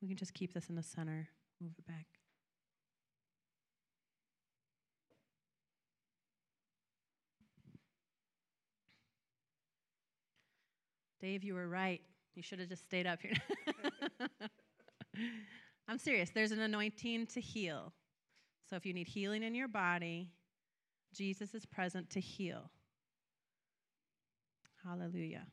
[0.00, 1.28] We can just keep this in the center,
[1.60, 2.06] move it back.
[11.20, 12.00] Dave, you were right.
[12.34, 13.34] You should have just stayed up here.
[15.88, 16.30] I'm serious.
[16.30, 17.92] There's an anointing to heal.
[18.68, 20.30] So if you need healing in your body,
[21.12, 22.70] Jesus is present to heal.
[24.84, 25.46] Hallelujah.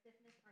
[0.00, 0.49] Stiffness,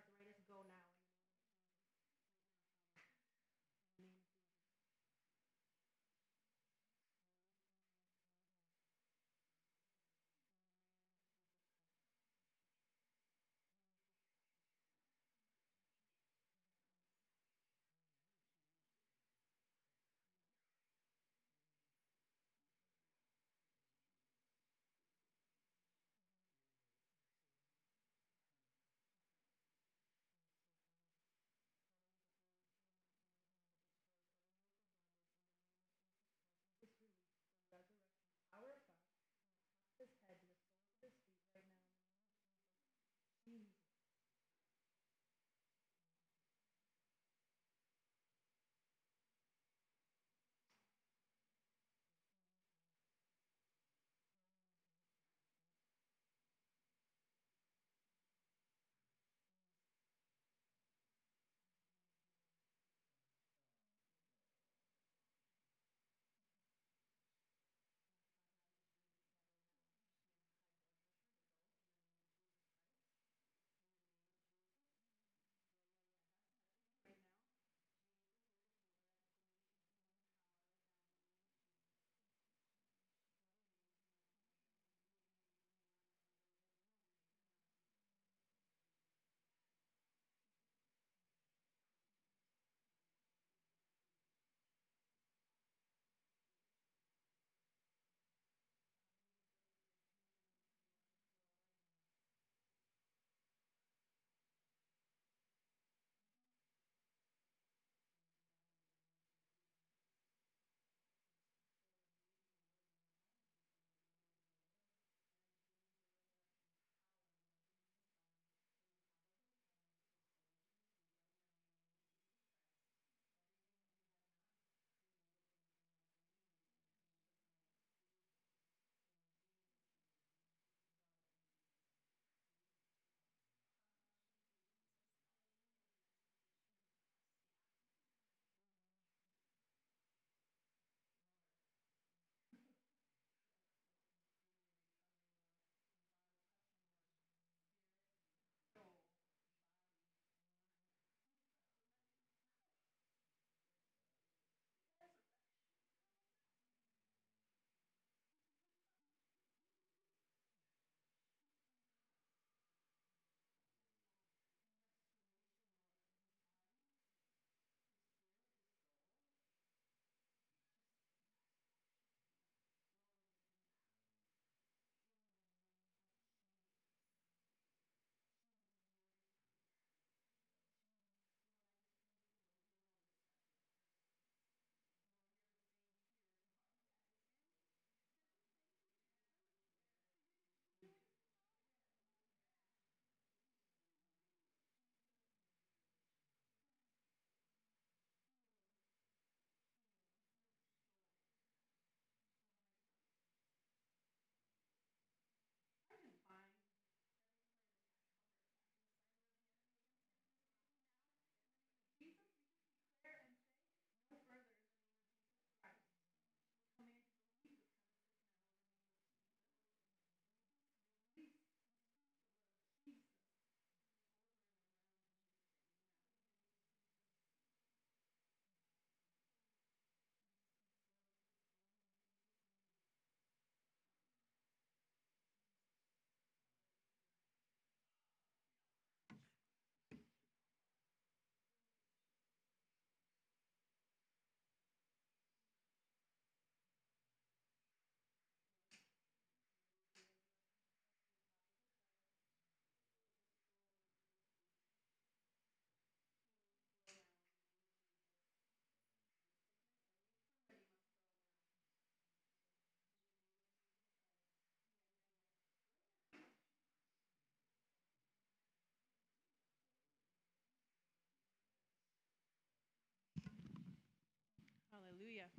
[275.08, 275.30] Hallelujah.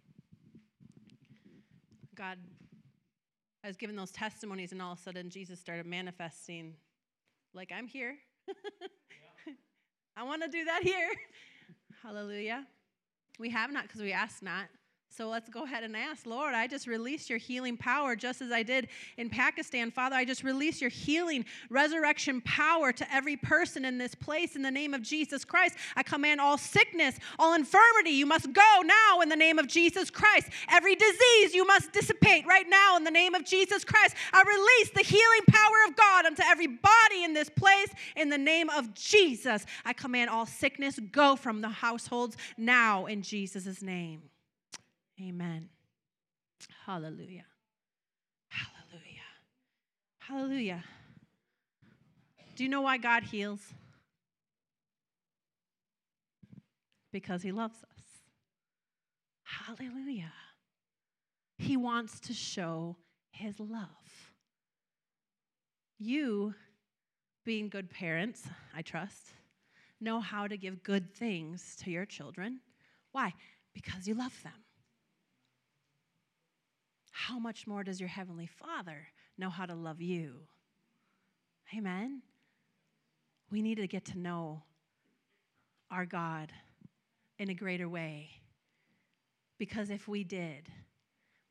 [2.15, 2.39] God,
[3.63, 6.73] I was given those testimonies, and all of a sudden Jesus started manifesting
[7.53, 8.15] like, I'm here.
[10.17, 11.09] I want to do that here.
[12.03, 12.65] Hallelujah.
[13.37, 14.65] We have not because we ask not.
[15.11, 18.51] So let's go ahead and ask, Lord, I just release your healing power just as
[18.51, 19.89] I did in Pakistan.
[19.89, 24.61] Father, I just release your healing, resurrection power to every person in this place in
[24.61, 25.75] the name of Jesus Christ.
[25.95, 30.11] I command all sickness, all infirmity, you must go now in the name of Jesus
[30.11, 30.47] Christ.
[30.69, 34.15] Every disease, you must dissipate right now in the name of Jesus Christ.
[34.31, 38.37] I release the healing power of God unto every body in this place in the
[38.37, 39.65] name of Jesus.
[39.83, 44.21] I command all sickness, go from the households now in Jesus' name.
[45.21, 45.69] Amen.
[46.85, 47.45] Hallelujah.
[48.49, 49.19] Hallelujah.
[50.19, 50.83] Hallelujah.
[52.55, 53.59] Do you know why God heals?
[57.11, 58.03] Because he loves us.
[59.43, 60.31] Hallelujah.
[61.57, 62.95] He wants to show
[63.31, 64.33] his love.
[65.97, 66.53] You,
[67.45, 68.43] being good parents,
[68.75, 69.33] I trust,
[69.99, 72.61] know how to give good things to your children.
[73.11, 73.33] Why?
[73.73, 74.53] Because you love them
[77.27, 79.07] how much more does your Heavenly Father
[79.37, 80.35] know how to love you?
[81.77, 82.21] Amen.
[83.51, 84.63] We need to get to know
[85.91, 86.53] our God
[87.37, 88.29] in a greater way.
[89.57, 90.69] Because if we did,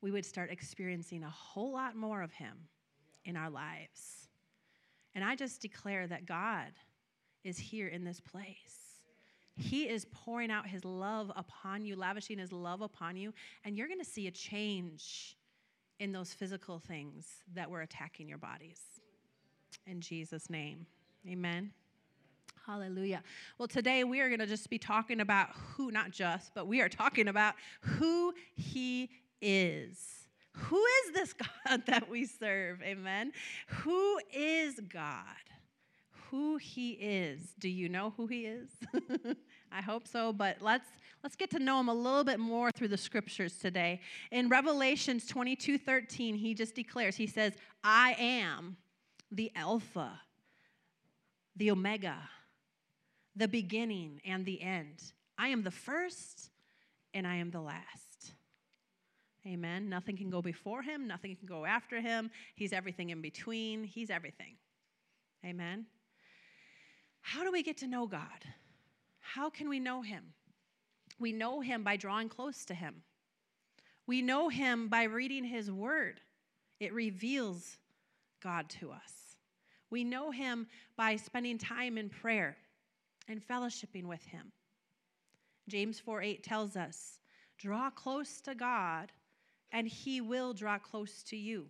[0.00, 2.56] we would start experiencing a whole lot more of Him
[3.26, 4.28] in our lives.
[5.14, 6.72] And I just declare that God
[7.44, 9.02] is here in this place.
[9.54, 13.88] He is pouring out His love upon you, lavishing His love upon you, and you're
[13.88, 15.36] going to see a change
[16.00, 18.80] in those physical things that were attacking your bodies.
[19.86, 20.86] In Jesus' name,
[21.26, 21.72] amen.
[22.66, 23.22] Hallelujah.
[23.56, 26.82] Well, today we are going to just be talking about who, not just, but we
[26.82, 29.08] are talking about who He
[29.40, 30.28] is.
[30.52, 31.32] Who is this
[31.66, 32.82] God that we serve?
[32.82, 33.32] Amen.
[33.68, 35.24] Who is God?
[36.30, 37.40] Who He is.
[37.58, 38.68] Do you know who He is?
[39.72, 40.86] I hope so, but let's
[41.22, 44.00] let's get to know him a little bit more through the scriptures today.
[44.30, 48.76] In Revelations 22, 13, he just declares, he says, I am
[49.30, 50.20] the Alpha,
[51.56, 52.16] the Omega,
[53.36, 55.02] the beginning and the end.
[55.36, 56.50] I am the first
[57.14, 58.32] and I am the last.
[59.46, 59.88] Amen.
[59.88, 62.30] Nothing can go before him, nothing can go after him.
[62.54, 64.56] He's everything in between, he's everything.
[65.44, 65.86] Amen.
[67.20, 68.44] How do we get to know God?
[69.34, 70.32] How can we know him?
[71.18, 73.02] We know him by drawing close to him.
[74.06, 76.22] We know him by reading his word.
[76.80, 77.76] It reveals
[78.42, 79.36] God to us.
[79.90, 80.66] We know him
[80.96, 82.56] by spending time in prayer
[83.28, 84.50] and fellowshipping with him.
[85.68, 87.18] James 4 8 tells us,
[87.58, 89.12] draw close to God,
[89.72, 91.66] and he will draw close to you.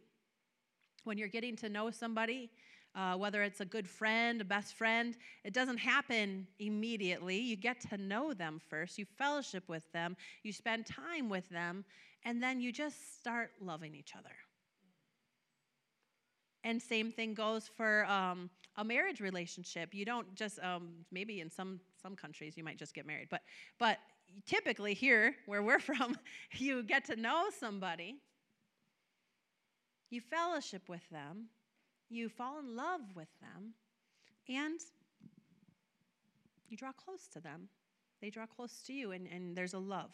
[1.02, 2.52] When you're getting to know somebody,
[2.98, 5.16] uh, whether it's a good friend, a best friend.
[5.44, 7.38] It doesn't happen immediately.
[7.38, 11.84] You get to know them first, you fellowship with them, you spend time with them,
[12.24, 14.34] and then you just start loving each other.
[16.64, 19.94] And same thing goes for um, a marriage relationship.
[19.94, 23.42] You don't just um, maybe in some some countries you might just get married, but
[23.78, 23.98] but
[24.44, 26.18] typically here where we're from,
[26.56, 28.16] you get to know somebody,
[30.10, 31.46] you fellowship with them,
[32.10, 33.74] you fall in love with them,
[34.48, 34.80] and
[36.68, 37.68] you draw close to them.
[38.20, 40.10] They draw close to you, and, and there's a love.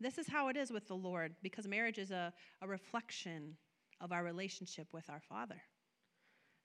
[0.00, 3.56] This is how it is with the Lord, because marriage is a, a reflection
[4.00, 5.60] of our relationship with our Father.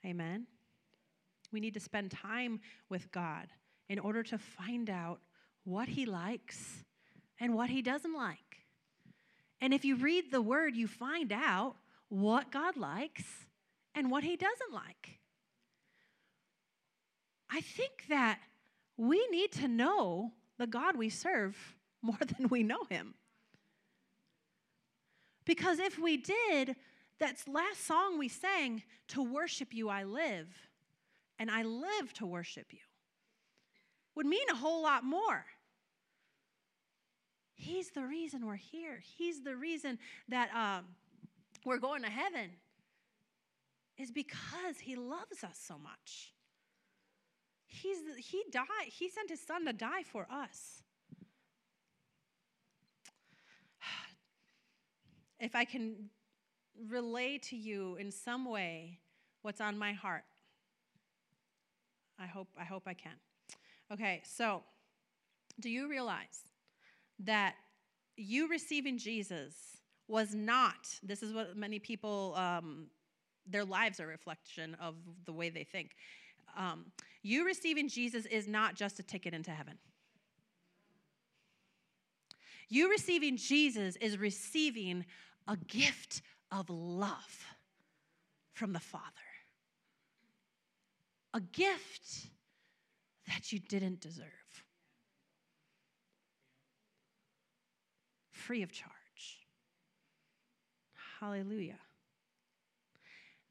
[0.06, 0.48] Amen.
[1.52, 3.48] We need to spend time with God
[3.90, 5.20] in order to find out
[5.64, 6.84] what He likes
[7.40, 8.38] and what He doesn't like.
[9.62, 11.76] And if you read the Word, you find out
[12.10, 13.24] what God likes
[13.96, 15.20] and what he doesn't like.
[17.50, 18.40] I think that
[18.98, 21.58] we need to know the God we serve
[22.02, 23.14] more than we know him.
[25.46, 26.76] Because if we did,
[27.20, 30.48] that last song we sang, To Worship You I Live,
[31.40, 32.80] and I live to worship you,
[34.16, 35.46] would mean a whole lot more.
[37.56, 39.02] He's the reason we're here.
[39.18, 40.82] He's the reason that uh,
[41.66, 42.52] we're going to heaven
[44.02, 46.34] is because he loves us so much.
[47.68, 50.84] He's, he died, he sent his son to die for us.
[55.40, 56.12] If I can
[56.88, 59.00] relay to you in some way
[59.42, 60.24] what's on my heart,
[62.20, 63.18] I hope I hope I can.
[63.92, 64.62] Okay, so
[65.60, 66.46] do you realize
[67.20, 67.56] that
[68.16, 69.78] you receiving Jesus
[70.08, 72.88] was not, this is what many people, um,
[73.48, 74.96] their lives are a reflection of
[75.26, 75.92] the way they think.
[76.58, 76.86] Um,
[77.24, 79.78] you receiving Jesus is not just a ticket into heaven.
[82.68, 85.06] You receiving Jesus is receiving
[85.48, 86.22] a gift
[86.52, 87.46] of love
[88.54, 89.06] from the Father.
[91.34, 92.28] A gift
[93.28, 94.26] that you didn't deserve.
[98.32, 98.92] Free of charge.
[101.20, 101.80] Hallelujah.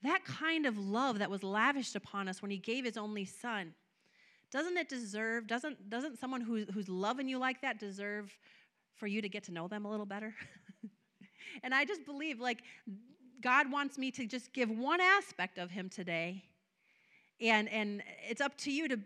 [0.02, 3.74] That kind of love that was lavished upon us when he gave his only son,
[4.50, 8.36] doesn't it deserve, doesn't, doesn't someone who, who's loving you like that deserve
[8.94, 10.34] for you to get to know them a little better?
[11.62, 12.62] and I just believe like
[13.40, 16.44] God wants me to just give one aspect of him today.
[17.40, 18.98] And, and it's up to you to,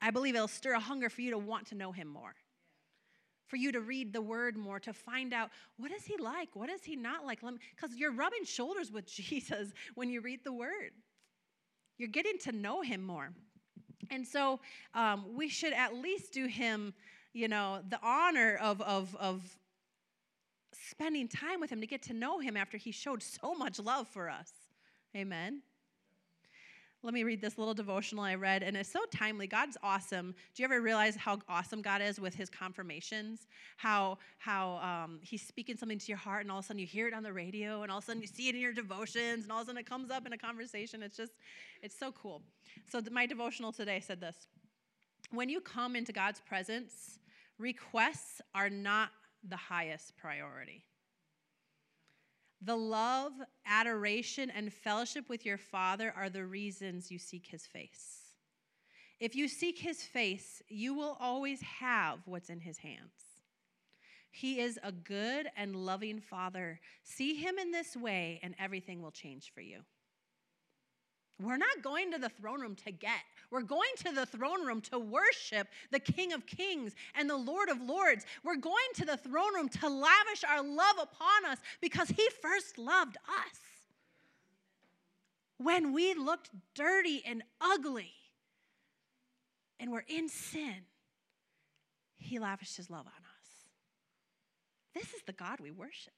[0.00, 2.34] I believe it'll stir a hunger for you to want to know him more
[3.48, 6.50] for you to read the word more, to find out what is he like?
[6.54, 7.40] What is he not like?
[7.40, 10.92] Because you're rubbing shoulders with Jesus when you read the word.
[11.98, 13.30] You're getting to know him more.
[14.10, 14.60] And so
[14.94, 16.94] um, we should at least do him,
[17.32, 19.42] you know, the honor of, of, of
[20.72, 24.06] spending time with him to get to know him after he showed so much love
[24.08, 24.52] for us.
[25.16, 25.62] Amen.
[27.04, 29.46] Let me read this little devotional I read, and it's so timely.
[29.46, 30.34] God's awesome.
[30.54, 33.46] Do you ever realize how awesome God is with His confirmations?
[33.76, 36.86] How how um, He's speaking something to your heart, and all of a sudden you
[36.86, 38.72] hear it on the radio, and all of a sudden you see it in your
[38.72, 41.04] devotions, and all of a sudden it comes up in a conversation.
[41.04, 41.34] It's just,
[41.82, 42.42] it's so cool.
[42.90, 44.48] So my devotional today said this:
[45.30, 47.20] When you come into God's presence,
[47.58, 49.10] requests are not
[49.48, 50.87] the highest priority.
[52.60, 53.32] The love,
[53.66, 58.32] adoration, and fellowship with your Father are the reasons you seek His face.
[59.20, 63.12] If you seek His face, you will always have what's in His hands.
[64.30, 66.80] He is a good and loving Father.
[67.04, 69.80] See Him in this way, and everything will change for you.
[71.40, 73.20] We're not going to the throne room to get.
[73.50, 77.68] We're going to the throne room to worship the King of Kings and the Lord
[77.68, 78.26] of Lords.
[78.42, 82.76] We're going to the throne room to lavish our love upon us because He first
[82.76, 83.58] loved us.
[85.58, 88.12] When we looked dirty and ugly
[89.78, 90.74] and we're in sin,
[92.16, 93.68] He lavished His love on us.
[94.94, 96.14] This is the God we worship.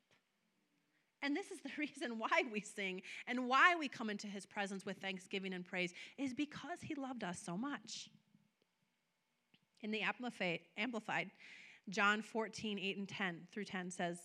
[1.23, 4.85] And this is the reason why we sing and why we come into his presence
[4.87, 8.09] with thanksgiving and praise is because he loved us so much.
[9.83, 11.31] In the Amplified,
[11.89, 14.19] John 14, 8 and 10 through 10 says,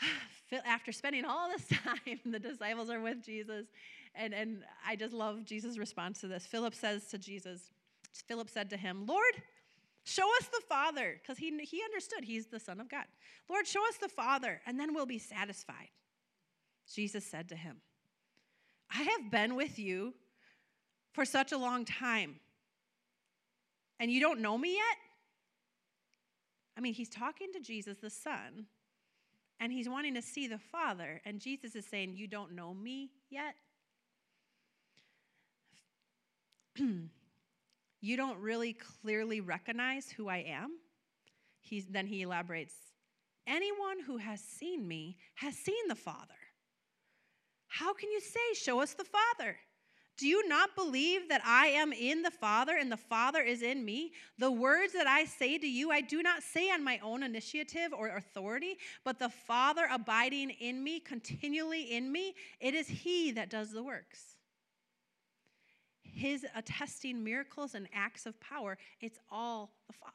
[0.64, 3.66] after spending all this time, the disciples are with Jesus.
[4.14, 6.46] And, and I just love Jesus' response to this.
[6.46, 7.70] Philip says to Jesus,
[8.26, 9.42] Philip said to him, Lord,
[10.08, 13.04] Show us the Father, because he, he understood he's the Son of God.
[13.46, 15.90] Lord, show us the Father, and then we'll be satisfied.
[16.90, 17.82] Jesus said to him,
[18.90, 20.14] I have been with you
[21.12, 22.36] for such a long time,
[24.00, 24.96] and you don't know me yet?
[26.74, 28.64] I mean, he's talking to Jesus, the Son,
[29.60, 33.10] and he's wanting to see the Father, and Jesus is saying, You don't know me
[33.28, 33.56] yet?
[36.78, 37.06] Hmm.
[38.00, 40.78] You don't really clearly recognize who I am?
[41.60, 42.74] He's, then he elaborates
[43.46, 46.34] Anyone who has seen me has seen the Father.
[47.66, 49.56] How can you say, Show us the Father?
[50.18, 53.84] Do you not believe that I am in the Father and the Father is in
[53.84, 54.12] me?
[54.36, 57.92] The words that I say to you, I do not say on my own initiative
[57.96, 63.48] or authority, but the Father abiding in me, continually in me, it is He that
[63.48, 64.37] does the works
[66.18, 70.14] his attesting miracles and acts of power, it's all the Father.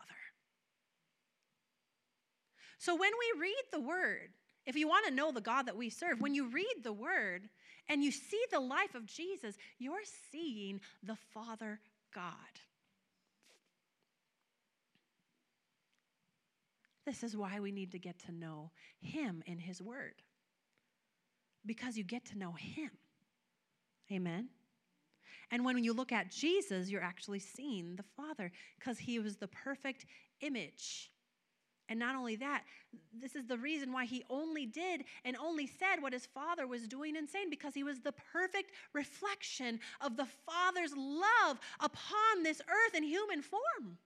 [2.77, 4.29] So when we read the word,
[4.65, 7.47] if you want to know the God that we serve, when you read the word
[7.87, 11.79] and you see the life of Jesus, you're seeing the Father
[12.13, 12.33] God.
[17.05, 20.15] This is why we need to get to know Him in His Word.
[21.65, 22.91] Because you get to know Him.
[24.11, 24.49] Amen.
[25.53, 29.47] And when you look at Jesus, you're actually seeing the Father because he was the
[29.47, 30.07] perfect
[30.41, 31.11] image.
[31.89, 32.63] And not only that,
[33.21, 36.87] this is the reason why he only did and only said what his father was
[36.87, 42.59] doing and saying because he was the perfect reflection of the Father's love upon this
[42.61, 43.99] earth in human form.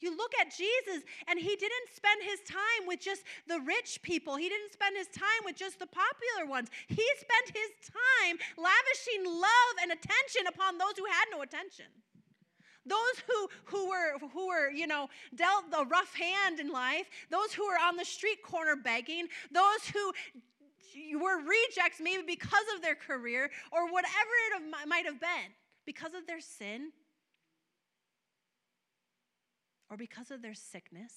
[0.00, 4.36] You look at Jesus, and he didn't spend his time with just the rich people.
[4.36, 6.68] He didn't spend his time with just the popular ones.
[6.88, 11.86] He spent his time lavishing love and attention upon those who had no attention.
[12.86, 17.52] those who, who, were, who were, you know, dealt the rough hand in life, those
[17.52, 20.12] who were on the street corner begging, those who
[21.18, 25.52] were rejects maybe because of their career or whatever it might have been,
[25.86, 26.90] because of their sin
[29.90, 31.12] or because of their sickness.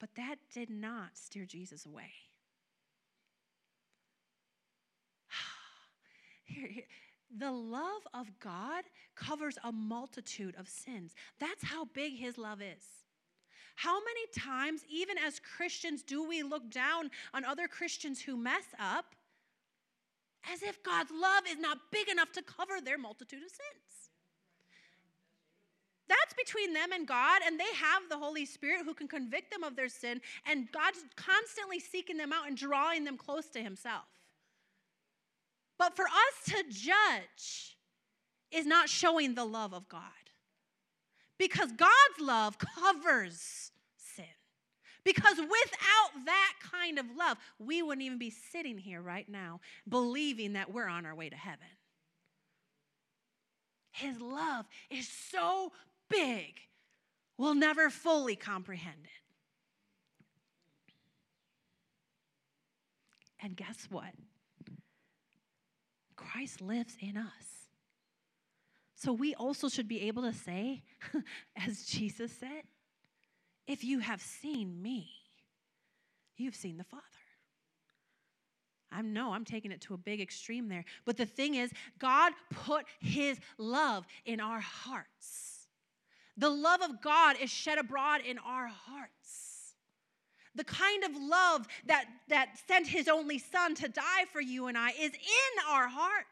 [0.00, 2.10] But that did not steer Jesus away.
[6.44, 6.84] Here, here,
[7.38, 8.84] the love of God
[9.14, 11.14] covers a multitude of sins.
[11.38, 12.84] That's how big his love is.
[13.76, 18.64] How many times, even as Christians, do we look down on other Christians who mess
[18.78, 19.14] up
[20.52, 24.01] as if God's love is not big enough to cover their multitude of sins?
[26.12, 29.64] That's between them and God, and they have the Holy Spirit who can convict them
[29.64, 34.04] of their sin, and God's constantly seeking them out and drawing them close to Himself.
[35.78, 37.78] But for us to judge
[38.50, 40.02] is not showing the love of God.
[41.38, 44.24] Because God's love covers sin.
[45.04, 50.52] Because without that kind of love, we wouldn't even be sitting here right now believing
[50.52, 51.66] that we're on our way to heaven.
[53.92, 55.72] His love is so
[56.12, 56.54] big,
[57.36, 59.10] we'll never fully comprehend it.
[63.44, 64.12] And guess what?
[66.14, 67.66] Christ lives in us.
[68.94, 70.84] So we also should be able to say,
[71.56, 72.62] as Jesus said,
[73.66, 75.08] if you have seen me,
[76.36, 77.02] you've seen the Father.
[78.92, 80.84] I know I'm taking it to a big extreme there.
[81.04, 85.51] But the thing is, God put his love in our hearts.
[86.36, 89.74] The love of God is shed abroad in our hearts.
[90.54, 94.76] The kind of love that, that sent his only son to die for you and
[94.76, 96.28] I is in our hearts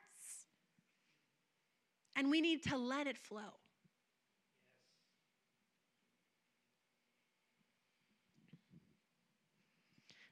[2.21, 3.55] and we need to let it flow.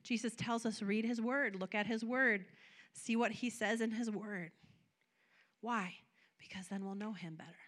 [0.02, 2.44] Jesus tells us read his word, look at his word,
[2.92, 4.52] see what he says in his word.
[5.62, 5.94] Why?
[6.38, 7.67] Because then we'll know him better.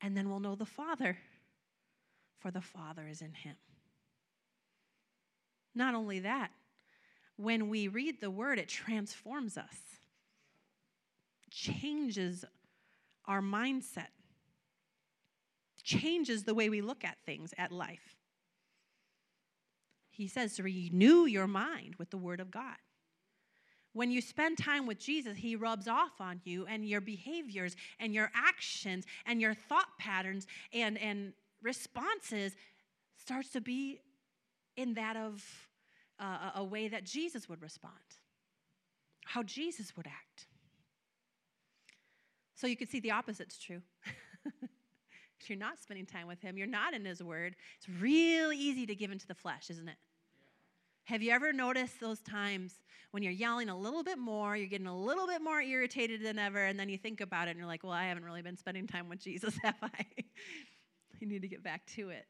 [0.00, 1.18] And then we'll know the Father,
[2.38, 3.56] for the Father is in him.
[5.74, 6.50] Not only that,
[7.36, 9.78] when we read the word, it transforms us,
[11.50, 12.44] changes
[13.26, 14.08] our mindset,
[15.82, 18.16] changes the way we look at things, at life.
[20.10, 22.76] He says to renew your mind with the Word of God.
[23.98, 28.14] When you spend time with Jesus, He rubs off on you, and your behaviors and
[28.14, 31.32] your actions and your thought patterns and, and
[31.64, 32.54] responses
[33.16, 33.98] starts to be
[34.76, 35.44] in that of
[36.20, 37.92] uh, a way that Jesus would respond,
[39.24, 40.46] how Jesus would act.
[42.54, 43.82] So you can see the opposite's true.
[45.40, 48.86] if you're not spending time with Him, you're not in His Word, it's real easy
[48.86, 49.96] to give into the flesh, isn't it?
[51.08, 52.80] Have you ever noticed those times
[53.12, 56.38] when you're yelling a little bit more, you're getting a little bit more irritated than
[56.38, 58.58] ever, and then you think about it and you're like, well, I haven't really been
[58.58, 60.04] spending time with Jesus, have I?
[61.18, 62.26] you need to get back to it.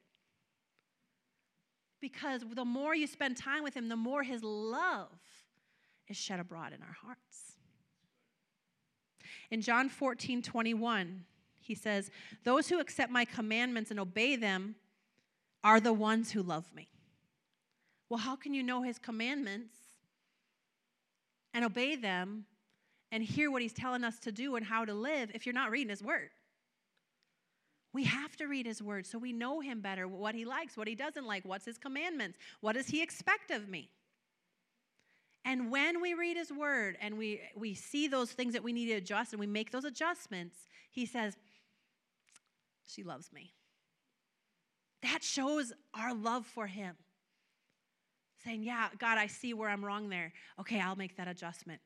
[2.01, 5.19] Because the more you spend time with Him, the more His love
[6.07, 7.57] is shed abroad in our hearts.
[9.51, 11.25] In John 14, 21,
[11.59, 12.13] he says,
[12.45, 14.77] Those who accept my commandments and obey them
[15.65, 16.89] are the ones who love me.
[18.09, 19.75] Well, how can you know his commandments
[21.53, 22.47] and obey them
[23.13, 25.71] and hear what he's telling us to do and how to live if you're not
[25.71, 26.31] reading his word?
[27.93, 30.89] We have to read his word so we know him better, what he likes, what
[30.89, 33.91] he doesn't like, what's his commandments, what does he expect of me?
[35.45, 38.87] And when we read his word and we, we see those things that we need
[38.87, 40.57] to adjust and we make those adjustments,
[40.91, 41.39] he says,
[42.87, 43.55] She loves me.
[45.03, 46.97] That shows our love for him.
[48.45, 50.33] Saying, Yeah, God, I see where I'm wrong there.
[50.61, 51.81] Okay, I'll make that adjustment.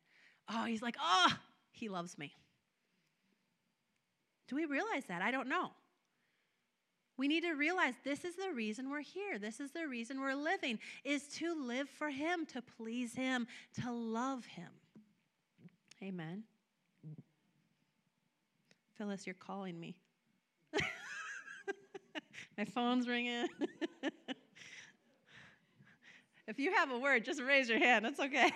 [0.51, 1.33] Oh, he's like, Oh,
[1.73, 2.35] he loves me.
[4.49, 5.23] Do we realize that?
[5.23, 5.71] I don't know.
[7.17, 9.38] We need to realize this is the reason we're here.
[9.38, 13.47] This is the reason we're living is to live for him, to please him,
[13.81, 14.71] to love him.
[16.03, 16.43] Amen.
[18.97, 19.97] Phyllis, you're calling me.
[22.59, 23.47] My phone's ringing.
[26.53, 28.05] if you have a word, just raise your hand.
[28.05, 28.51] It's okay.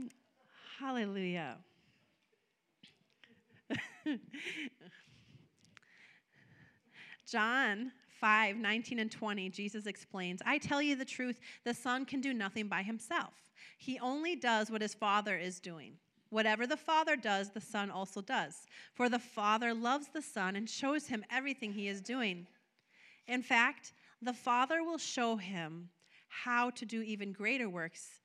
[0.80, 1.58] Hallelujah.
[7.30, 12.20] John 5 19 and 20, Jesus explains, I tell you the truth, the Son can
[12.20, 13.34] do nothing by himself.
[13.78, 15.92] He only does what his Father is doing.
[16.30, 18.66] Whatever the Father does, the Son also does.
[18.94, 22.48] For the Father loves the Son and shows him everything he is doing.
[23.28, 25.88] In fact, the Father will show him
[26.28, 28.20] how to do even greater works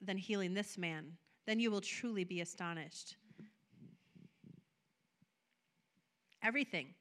[0.00, 1.16] than healing this man.
[1.46, 3.16] Then you will truly be astonished.
[6.42, 6.94] Everything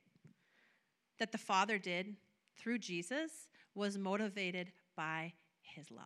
[1.19, 2.15] that the Father did
[2.57, 6.03] through Jesus was motivated by his love.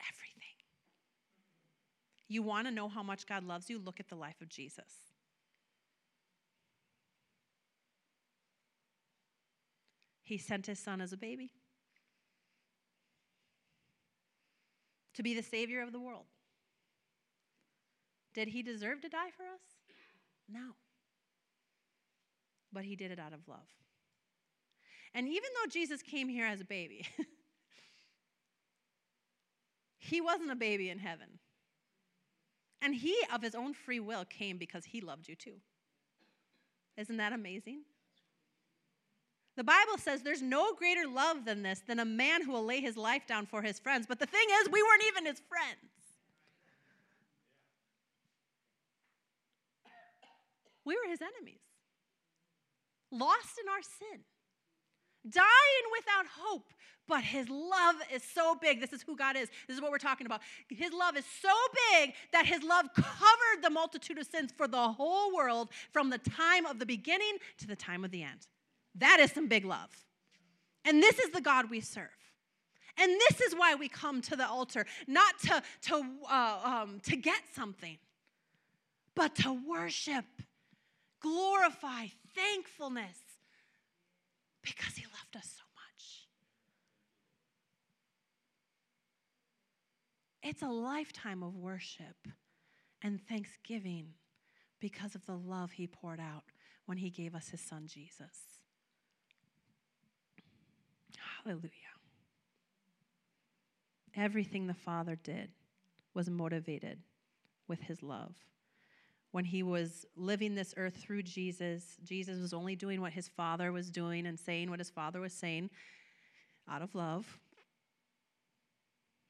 [0.00, 0.56] Everything.
[2.28, 3.78] You want to know how much God loves you?
[3.78, 5.11] Look at the life of Jesus.
[10.32, 11.52] He sent his son as a baby
[15.12, 16.24] to be the savior of the world.
[18.32, 19.60] Did he deserve to die for us?
[20.48, 20.70] No.
[22.72, 23.68] But he did it out of love.
[25.12, 27.06] And even though Jesus came here as a baby,
[29.98, 31.40] he wasn't a baby in heaven.
[32.80, 35.60] And he, of his own free will, came because he loved you too.
[36.96, 37.82] Isn't that amazing?
[39.56, 42.80] The Bible says there's no greater love than this, than a man who will lay
[42.80, 44.06] his life down for his friends.
[44.06, 45.92] But the thing is, we weren't even his friends.
[50.84, 51.60] We were his enemies,
[53.12, 54.24] lost in our sin
[55.28, 56.72] dying without hope.
[57.08, 58.80] But his love is so big.
[58.80, 59.48] This is who God is.
[59.66, 60.40] This is what we're talking about.
[60.68, 61.50] His love is so
[61.92, 66.18] big that his love covered the multitude of sins for the whole world from the
[66.18, 68.46] time of the beginning to the time of the end.
[68.96, 69.90] That is some big love.
[70.84, 72.08] And this is the God we serve.
[72.98, 77.16] And this is why we come to the altar, not to, to, uh, um, to
[77.16, 77.96] get something,
[79.14, 80.26] but to worship,
[81.20, 83.18] glorify, thankfulness,
[84.62, 86.28] because he loved us so much.
[90.42, 92.28] It's a lifetime of worship
[93.02, 94.08] and thanksgiving
[94.80, 96.44] because of the love he poured out
[96.86, 98.51] when he gave us his son Jesus.
[101.44, 101.70] Hallelujah.
[104.14, 105.50] Everything the Father did
[106.14, 106.98] was motivated
[107.66, 108.34] with his love
[109.32, 113.72] when he was living this earth through Jesus, Jesus was only doing what his father
[113.72, 115.70] was doing and saying what his father was saying
[116.70, 117.38] out of love.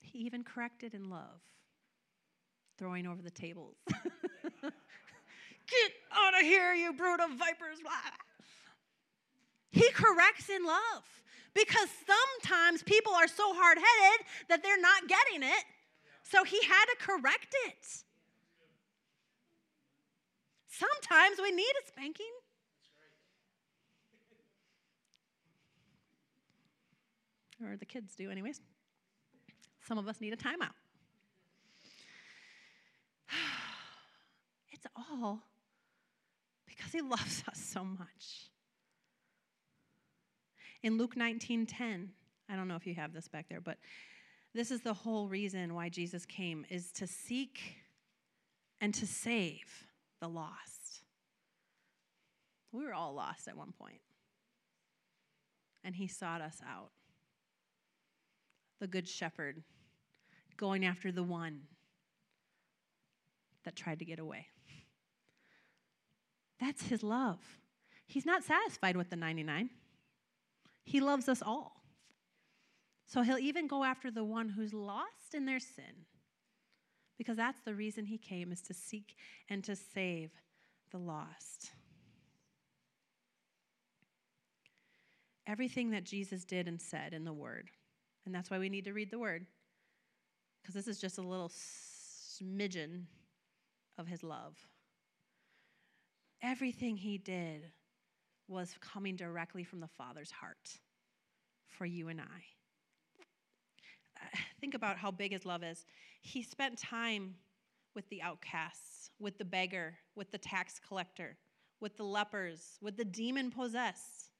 [0.01, 1.41] He even corrected in love,
[2.79, 3.77] throwing over the tables.
[3.89, 4.03] Get
[6.13, 7.79] out of here, you brood of vipers.
[9.71, 11.22] He corrects in love
[11.55, 15.65] because sometimes people are so hard headed that they're not getting it.
[16.23, 18.05] So he had to correct it.
[20.69, 22.33] Sometimes we need a spanking.
[27.63, 28.61] Or the kids do, anyways.
[29.87, 30.75] Some of us need a timeout.
[34.73, 35.43] It's all
[36.67, 38.52] because he loves us so much.
[40.83, 42.11] In Luke 19:10,
[42.49, 43.79] I don't know if you have this back there, but
[44.53, 47.79] this is the whole reason why Jesus came is to seek
[48.81, 49.87] and to save
[50.21, 51.05] the lost.
[52.73, 54.01] We were all lost at one point.
[55.85, 56.91] And he sought us out.
[58.81, 59.63] The good shepherd
[60.57, 61.63] going after the one
[63.65, 64.49] that tried to get away.
[66.61, 67.41] That's his love.
[68.07, 69.71] He's not satisfied with the 99.
[70.85, 71.83] He loves us all.
[73.07, 76.07] So he'll even go after the one who's lost in their sin
[77.19, 79.17] because that's the reason he came is to seek
[79.49, 80.31] and to save
[80.91, 81.71] the lost.
[85.47, 87.71] Everything that Jesus did and said in the word.
[88.27, 89.47] And that's why we need to read the word.
[90.61, 93.05] Because this is just a little smidgen
[93.99, 94.57] of his love.
[96.43, 97.71] Everything he did
[98.49, 100.79] was coming directly from the Father's heart
[101.71, 102.45] for you and I.
[104.61, 105.85] think about how big his love is.
[106.21, 107.35] He spent time
[107.95, 111.37] with the outcasts, with the beggar, with the tax collector,
[111.81, 114.31] with the lepers, with the demon possessed.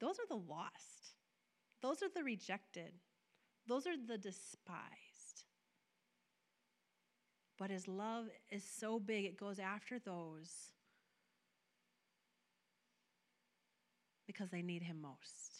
[0.00, 1.14] Those are the lost.
[1.82, 2.92] Those are the rejected.
[3.66, 5.44] Those are the despised.
[7.58, 10.70] But his love is so big, it goes after those
[14.28, 15.58] because they need him most.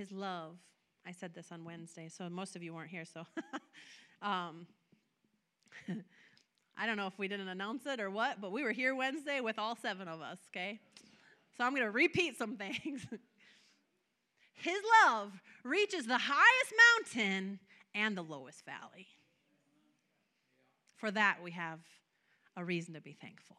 [0.00, 0.56] his love.
[1.06, 3.26] I said this on Wednesday, so most of you weren't here, so.
[4.22, 4.66] um,
[6.78, 9.40] I don't know if we didn't announce it or what, but we were here Wednesday
[9.40, 10.80] with all seven of us, okay?
[11.56, 13.06] So I'm going to repeat some things.
[14.54, 15.32] His love
[15.64, 17.58] reaches the highest mountain
[17.94, 19.06] and the lowest valley.
[20.96, 21.80] For that, we have
[22.56, 23.56] a reason to be thankful.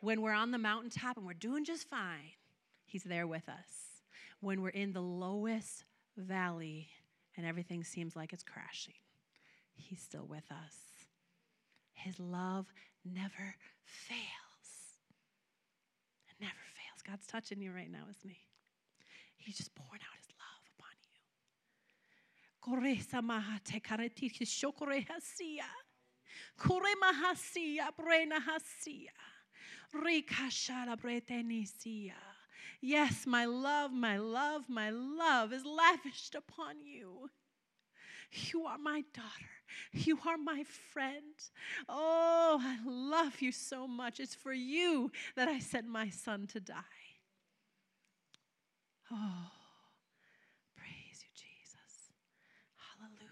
[0.00, 2.32] When we're on the mountaintop and we're doing just fine,
[2.84, 4.02] He's there with us.
[4.40, 5.84] When we're in the lowest
[6.16, 6.88] valley
[7.36, 8.94] and everything seems like it's crashing,
[9.74, 10.76] He's still with us.
[11.92, 12.66] His love
[13.04, 15.00] never fails.
[16.28, 17.02] It never fails.
[17.06, 18.38] God's touching you right now, isn't He?
[19.36, 21.20] He's just pouring out His love upon you.
[26.58, 27.88] Koresa mahate kareti shokore hasia.
[27.88, 29.12] Kore mahasia brena hasia.
[29.94, 32.14] Rikashara bretenisia.
[32.80, 37.30] Yes, my love, my love, my love is lavished upon you.
[38.32, 39.50] You are my daughter.
[39.92, 41.34] You are my friend.
[41.88, 44.20] Oh, I love you so much.
[44.20, 46.82] It's for you that I sent my son to die.
[49.12, 49.50] Oh,
[50.76, 52.12] praise you, Jesus.
[52.98, 53.24] Hallelujah.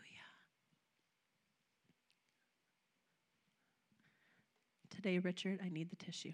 [5.03, 6.31] Today, Richard, I need the tissue.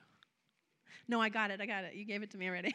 [1.08, 1.58] No, I got it.
[1.58, 1.94] I got it.
[1.94, 2.74] You gave it to me already.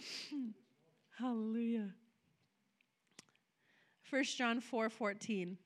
[1.20, 1.90] Hallelujah.
[4.10, 5.56] 1 John 4 14.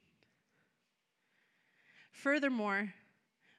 [2.12, 2.92] Furthermore,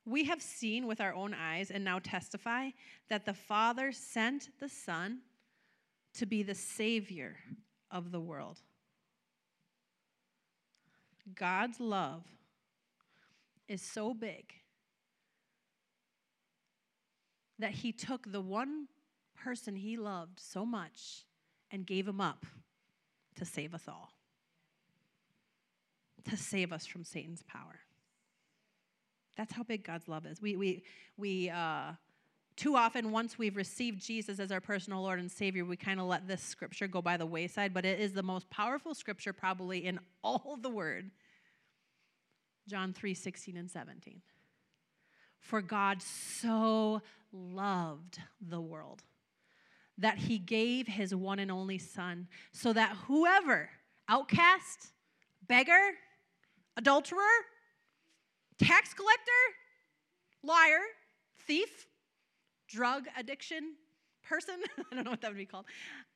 [0.05, 2.69] we have seen with our own eyes and now testify
[3.09, 5.21] that the Father sent the Son
[6.13, 7.35] to be the Savior
[7.89, 8.59] of the world.
[11.33, 12.25] God's love
[13.67, 14.53] is so big
[17.59, 18.87] that He took the one
[19.35, 21.25] person He loved so much
[21.71, 22.45] and gave Him up
[23.35, 24.11] to save us all,
[26.29, 27.79] to save us from Satan's power.
[29.37, 30.41] That's how big God's love is.
[30.41, 30.83] We, we,
[31.15, 31.93] we uh,
[32.59, 36.07] too often, once we've received Jesus as our personal Lord and Savior, we kind of
[36.07, 39.85] let this scripture go by the wayside, but it is the most powerful scripture probably
[39.85, 41.09] in all the Word.
[42.67, 44.21] John 3 16 and 17.
[45.39, 49.03] For God so loved the world
[49.97, 53.69] that he gave his one and only Son, so that whoever,
[54.07, 54.91] outcast,
[55.47, 55.91] beggar,
[56.77, 57.19] adulterer,
[58.57, 59.31] tax collector,
[60.41, 60.79] liar,
[61.45, 61.87] thief,
[62.67, 63.73] drug addiction
[64.23, 64.55] person.
[64.91, 65.65] I don't know what that would be called.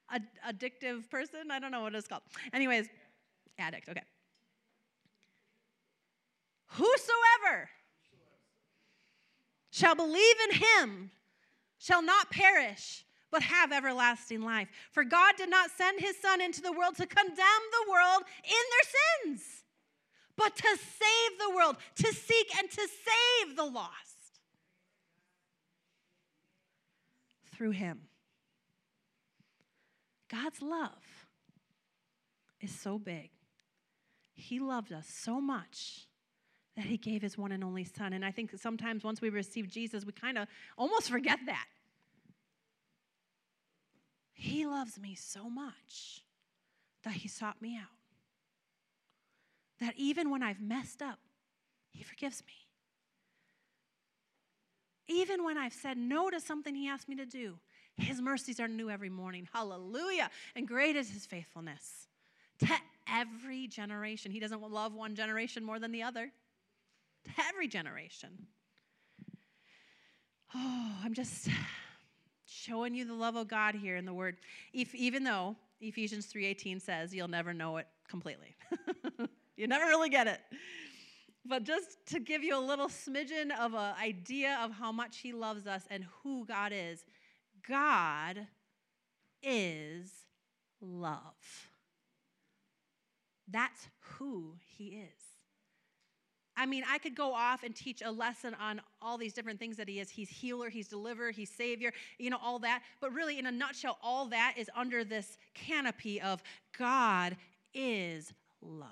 [0.10, 1.52] Ad- addictive person.
[1.52, 2.23] I don't know what it's called.
[2.54, 2.88] Anyways,
[3.60, 3.89] addict.
[3.89, 4.04] Okay.
[6.67, 7.69] Whosoever
[9.73, 11.09] shall believe in him
[11.79, 14.67] shall not perish but have everlasting life.
[14.91, 19.25] For God did not send his Son into the world to condemn the world in
[19.25, 19.63] their sins,
[20.38, 24.39] but to save the world, to seek and to save the lost
[27.55, 28.01] through him.
[30.29, 31.27] God's love
[32.62, 33.31] is so big.
[34.36, 36.07] He loved us so much
[36.75, 38.13] that he gave his one and only son.
[38.13, 41.65] And I think sometimes once we receive Jesus, we kind of almost forget that.
[44.33, 46.23] He loves me so much
[47.03, 47.93] that he sought me out
[49.83, 51.19] that even when I've messed up,
[51.91, 52.53] He forgives me.
[55.07, 57.59] Even when I've said no to something He asked me to do,
[57.97, 59.47] His mercies are new every morning.
[59.53, 60.29] Hallelujah.
[60.55, 62.07] And great is His faithfulness
[62.59, 62.73] to
[63.07, 64.31] every generation.
[64.31, 66.31] He doesn't love one generation more than the other,
[67.25, 68.47] to every generation.
[70.55, 71.49] Oh, I'm just
[72.45, 74.38] showing you the love of God here in the word.
[74.73, 78.55] If, even though Ephesians 3:18 says you'll never know it completely.
[79.55, 80.39] You never really get it.
[81.45, 85.33] But just to give you a little smidgen of an idea of how much He
[85.33, 87.05] loves us and who God is,
[87.67, 88.47] God
[89.41, 90.09] is
[90.81, 91.69] love.
[93.47, 95.32] That's who He is.
[96.55, 99.77] I mean, I could go off and teach a lesson on all these different things
[99.77, 100.09] that He is.
[100.09, 102.83] He's healer, He's deliverer, He's savior, you know, all that.
[103.01, 106.43] But really, in a nutshell, all that is under this canopy of
[106.77, 107.37] God
[107.73, 108.89] is love.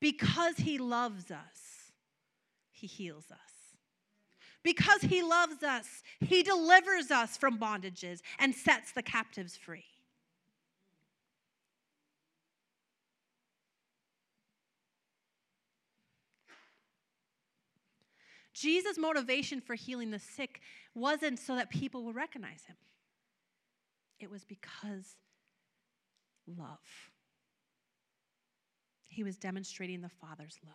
[0.00, 1.92] Because he loves us,
[2.70, 3.38] he heals us.
[4.62, 9.84] Because he loves us, he delivers us from bondages and sets the captives free.
[18.54, 20.60] Jesus' motivation for healing the sick
[20.94, 22.76] wasn't so that people would recognize him,
[24.20, 25.16] it was because
[26.46, 26.78] love.
[29.08, 30.74] He was demonstrating the Father's love.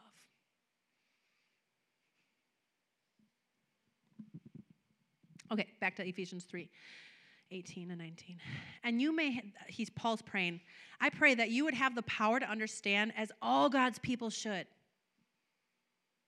[5.51, 6.69] Okay, back to Ephesians 3.
[7.51, 8.37] 18 and 19.
[8.83, 10.61] And you may, he's Paul's praying,
[11.01, 14.67] I pray that you would have the power to understand as all God's people should.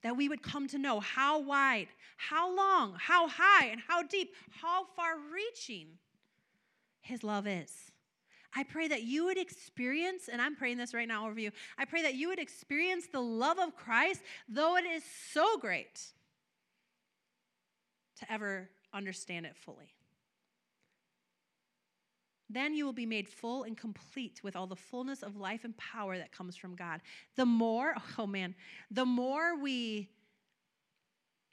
[0.03, 1.87] That we would come to know how wide,
[2.17, 5.87] how long, how high, and how deep, how far reaching
[7.01, 7.91] his love is.
[8.53, 11.51] I pray that you would experience, and I'm praying this right now over you.
[11.77, 16.01] I pray that you would experience the love of Christ, though it is so great,
[18.19, 19.93] to ever understand it fully.
[22.53, 25.75] Then you will be made full and complete with all the fullness of life and
[25.77, 27.01] power that comes from God.
[27.35, 28.55] The more, oh man,
[28.89, 30.09] the more we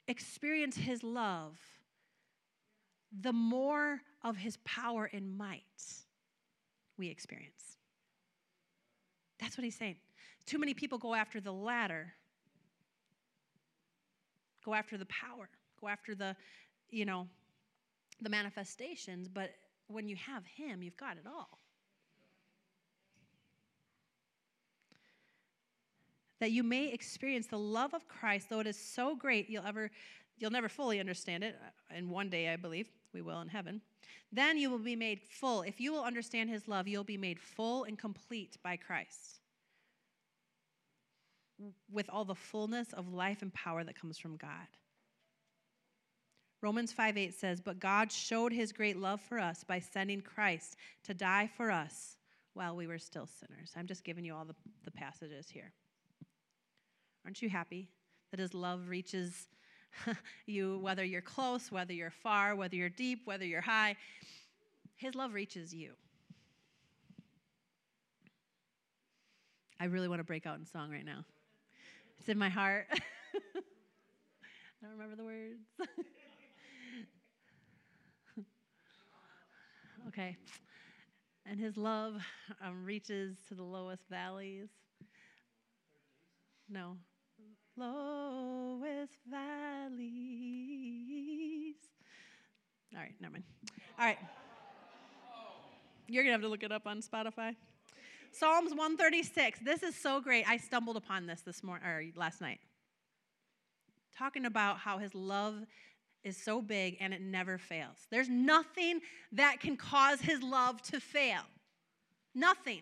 [0.07, 1.57] experience His love,
[3.21, 5.63] the more of His power and might
[6.97, 7.77] we experience.
[9.39, 9.95] That's what He's saying.
[10.45, 12.13] Too many people go after the latter,
[14.65, 15.47] go after the power,
[15.79, 16.35] go after the,
[16.89, 17.27] you know,
[18.21, 19.51] the manifestations, but
[19.89, 21.59] when you have Him, you've got it all.
[26.39, 29.91] That you may experience the love of Christ, though it is so great, you'll ever
[30.37, 31.55] you'll never fully understand it.
[31.61, 33.81] Uh, and one day, I believe, we will in heaven.
[34.31, 35.63] Then you will be made full.
[35.63, 39.41] If you will understand his love, you'll be made full and complete by Christ.
[41.91, 44.67] With all the fullness of life and power that comes from God.
[46.61, 50.75] Romans 5 8 says, But God showed his great love for us by sending Christ
[51.03, 52.17] to die for us
[52.53, 53.71] while we were still sinners.
[53.77, 55.71] I'm just giving you all the, the passages here.
[57.23, 57.89] Aren't you happy
[58.31, 59.47] that his love reaches
[60.45, 63.95] you, whether you're close, whether you're far, whether you're deep, whether you're high?
[64.97, 65.93] His love reaches you.
[69.79, 71.23] I really want to break out in song right now.
[72.19, 72.87] It's in my heart.
[72.91, 72.97] I
[74.81, 75.61] don't remember the words.
[80.09, 80.35] Okay.
[81.45, 82.15] And his love
[82.65, 84.69] um, reaches to the lowest valleys.
[86.67, 86.97] No.
[87.77, 89.99] Lowest valleys.
[92.93, 93.43] All right, never mind.
[93.99, 94.17] All right.
[96.07, 97.55] You're going to have to look it up on Spotify.
[98.31, 99.59] Psalms 136.
[99.59, 100.49] This is so great.
[100.49, 102.59] I stumbled upon this this morning or last night.
[104.17, 105.65] Talking about how his love
[106.23, 108.07] is so big and it never fails.
[108.09, 109.01] There's nothing
[109.33, 111.41] that can cause his love to fail.
[112.35, 112.81] Nothing.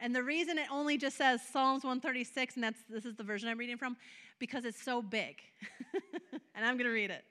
[0.00, 3.48] And the reason it only just says Psalms 136, and that's this is the version
[3.48, 3.96] I'm reading from,
[4.38, 5.36] because it's so big.
[6.54, 7.24] and I'm to read it.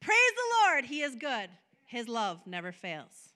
[0.00, 1.50] Praise the Lord, he is good.
[1.84, 3.34] His love never fails.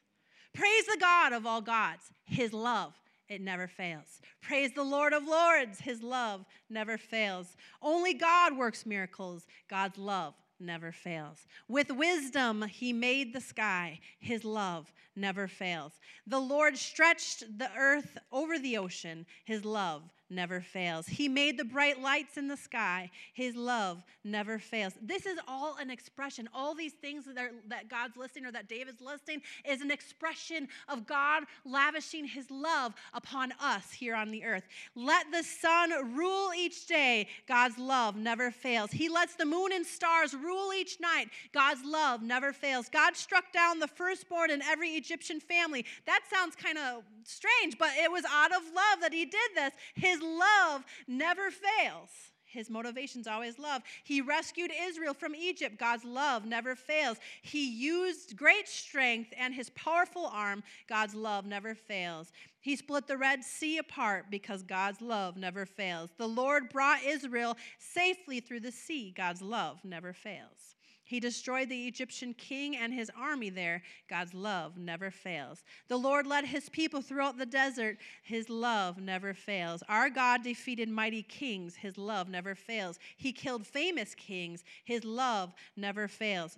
[0.54, 2.10] Praise the God of all gods.
[2.24, 2.94] His love
[3.30, 4.20] it never fails.
[4.42, 7.56] Praise the Lord of Lords, his love never fails.
[7.80, 11.46] Only God works miracles, God's love never fails.
[11.68, 14.00] With wisdom, he made the sky.
[14.18, 15.92] His love never fails.
[16.26, 19.24] The Lord stretched the earth over the ocean.
[19.44, 21.06] His love never fails.
[21.06, 23.10] He made the bright lights in the sky.
[23.32, 24.94] His love never fails.
[25.02, 26.48] This is all an expression.
[26.54, 30.68] All these things that, are, that God's listing or that David's listing is an expression
[30.88, 34.64] of God lavishing his love upon us here on the earth.
[34.94, 37.28] Let the sun rule each day.
[37.48, 38.90] God's love never fails.
[38.90, 41.28] He lets the moon and stars rule each night.
[41.52, 42.88] God's love never fails.
[42.88, 45.84] God struck down the firstborn in every Egyptian family.
[46.06, 49.72] That sounds kind of strange, but it was out of love that he did this.
[49.94, 52.10] His love never fails.
[52.50, 53.82] His motivation's always love.
[54.02, 55.78] He rescued Israel from Egypt.
[55.78, 57.18] God's love never fails.
[57.42, 60.64] He used great strength and his powerful arm.
[60.88, 62.32] God's love never fails.
[62.60, 66.10] He split the Red Sea apart because God's love never fails.
[66.18, 69.14] The Lord brought Israel safely through the sea.
[69.16, 70.74] God's love never fails.
[71.10, 73.82] He destroyed the Egyptian king and his army there.
[74.08, 75.64] God's love never fails.
[75.88, 77.98] The Lord led his people throughout the desert.
[78.22, 79.82] His love never fails.
[79.88, 81.74] Our God defeated mighty kings.
[81.74, 83.00] His love never fails.
[83.16, 84.62] He killed famous kings.
[84.84, 86.56] His love never fails.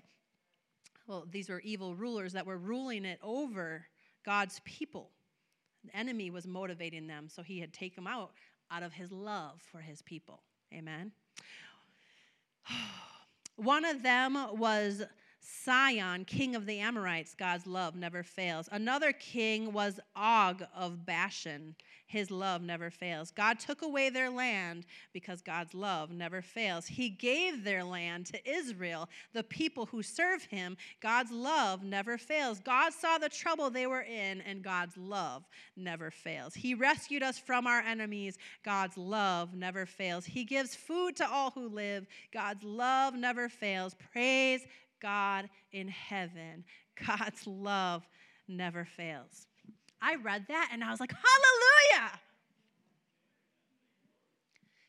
[1.06, 3.86] Well, these were evil rulers that were ruling it over
[4.22, 5.12] God's people.
[5.82, 8.32] The enemy was motivating them, so he had taken them out
[8.70, 10.42] out of his love for his people.
[10.74, 11.12] Amen.
[12.70, 13.11] Oh.
[13.56, 15.02] One of them was
[15.44, 17.34] Sihon, king of the Amorites.
[17.34, 18.68] God's love never fails.
[18.70, 21.74] Another king was Og of Bashan.
[22.06, 23.30] His love never fails.
[23.30, 24.84] God took away their land
[25.14, 26.86] because God's love never fails.
[26.86, 30.76] He gave their land to Israel, the people who serve him.
[31.00, 32.60] God's love never fails.
[32.60, 36.52] God saw the trouble they were in, and God's love never fails.
[36.54, 38.36] He rescued us from our enemies.
[38.62, 40.26] God's love never fails.
[40.26, 42.06] He gives food to all who live.
[42.30, 43.96] God's love never fails.
[44.12, 44.66] Praise
[45.02, 46.64] God in heaven.
[47.06, 48.04] God's love
[48.48, 49.46] never fails.
[50.00, 52.20] I read that and I was like, Hallelujah!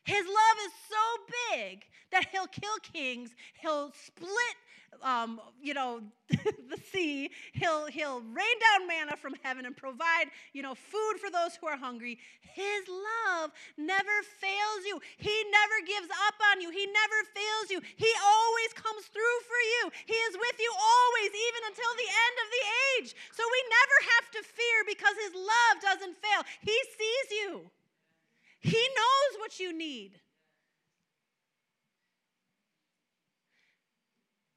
[0.04, 4.56] His love is so big that he'll kill kings, he'll split
[5.02, 7.30] um, you know, the sea.
[7.52, 11.66] He'll, he'll rain down manna from heaven and provide, you know, food for those who
[11.66, 12.18] are hungry.
[12.40, 15.00] His love never fails you.
[15.18, 16.70] He never gives up on you.
[16.70, 17.80] He never fails you.
[17.96, 19.82] He always comes through for you.
[20.06, 22.64] He is with you always, even until the end of the
[22.94, 23.10] age.
[23.32, 26.42] So we never have to fear because his love doesn't fail.
[26.62, 27.70] He sees you.
[28.60, 30.20] He knows what you need.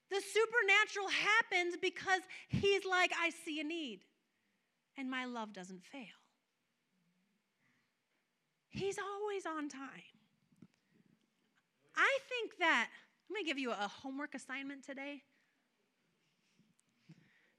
[0.10, 4.02] The supernatural happens because he's like, I see a need,
[4.98, 6.18] and my love doesn't fail.
[8.70, 9.90] He's always on time.
[11.96, 12.90] I think that,
[13.28, 15.24] I'm going to give you a homework assignment today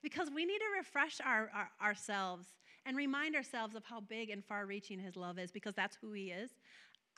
[0.02, 2.46] because we need to refresh our, our, ourselves
[2.86, 6.12] and remind ourselves of how big and far reaching his love is because that's who
[6.12, 6.52] he is.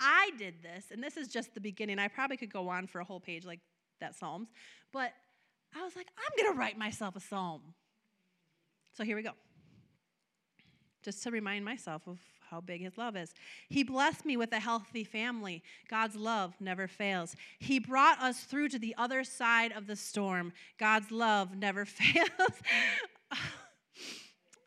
[0.00, 1.98] I did this, and this is just the beginning.
[1.98, 3.60] I probably could go on for a whole page like
[4.00, 4.48] that Psalms.
[4.92, 5.12] But
[5.76, 7.62] I was like, I'm going to write myself a psalm.
[8.96, 9.32] So here we go.
[11.02, 12.18] Just to remind myself of
[12.50, 13.32] how big his love is.
[13.68, 15.62] He blessed me with a healthy family.
[15.88, 17.36] God's love never fails.
[17.60, 20.52] He brought us through to the other side of the storm.
[20.76, 22.28] God's love never fails.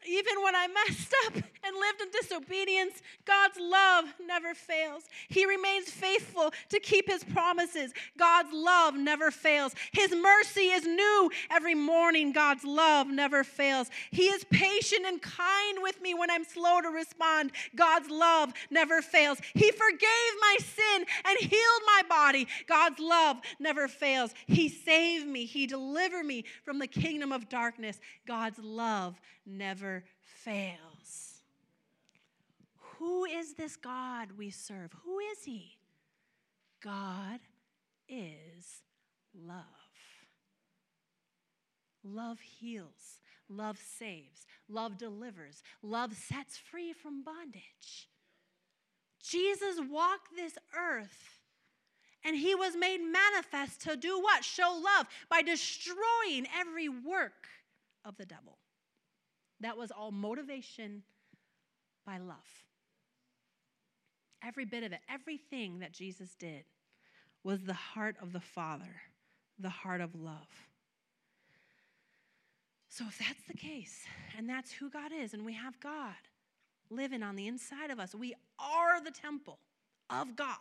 [0.08, 1.34] Even when I messed up
[1.66, 5.04] and lived in disobedience, God's love never fails.
[5.30, 7.94] He remains faithful to keep his promises.
[8.18, 9.74] God's love never fails.
[9.92, 12.32] His mercy is new every morning.
[12.32, 13.90] God's love never fails.
[14.12, 17.52] He is patient and kind with me when I'm slow to respond.
[17.76, 19.40] God's love never fails.
[19.54, 22.48] He forgave my sin and healed my body.
[22.68, 24.34] God's love never fails.
[24.48, 25.46] He saved me.
[25.46, 28.00] He delivered me from the kingdom of darkness.
[28.28, 30.93] God's love never fails.
[33.00, 34.92] Who is this God we serve?
[35.04, 35.78] Who is He?
[36.82, 37.40] God
[38.08, 38.84] is
[39.34, 39.64] love.
[42.04, 48.10] Love heals, love saves, love delivers, love sets free from bondage.
[49.24, 51.40] Jesus walked this earth
[52.26, 54.44] and he was made manifest to do what?
[54.44, 57.48] Show love by destroying every work
[58.06, 58.58] of the devil.
[59.62, 61.04] That was all motivation
[62.06, 62.63] by love.
[64.46, 66.66] Every bit of it, everything that Jesus did
[67.44, 69.02] was the heart of the Father,
[69.60, 70.48] the heart of love.
[72.90, 74.02] So, if that's the case,
[74.38, 76.14] and that's who God is, and we have God
[76.90, 79.58] living on the inside of us, we are the temple
[80.10, 80.58] of God,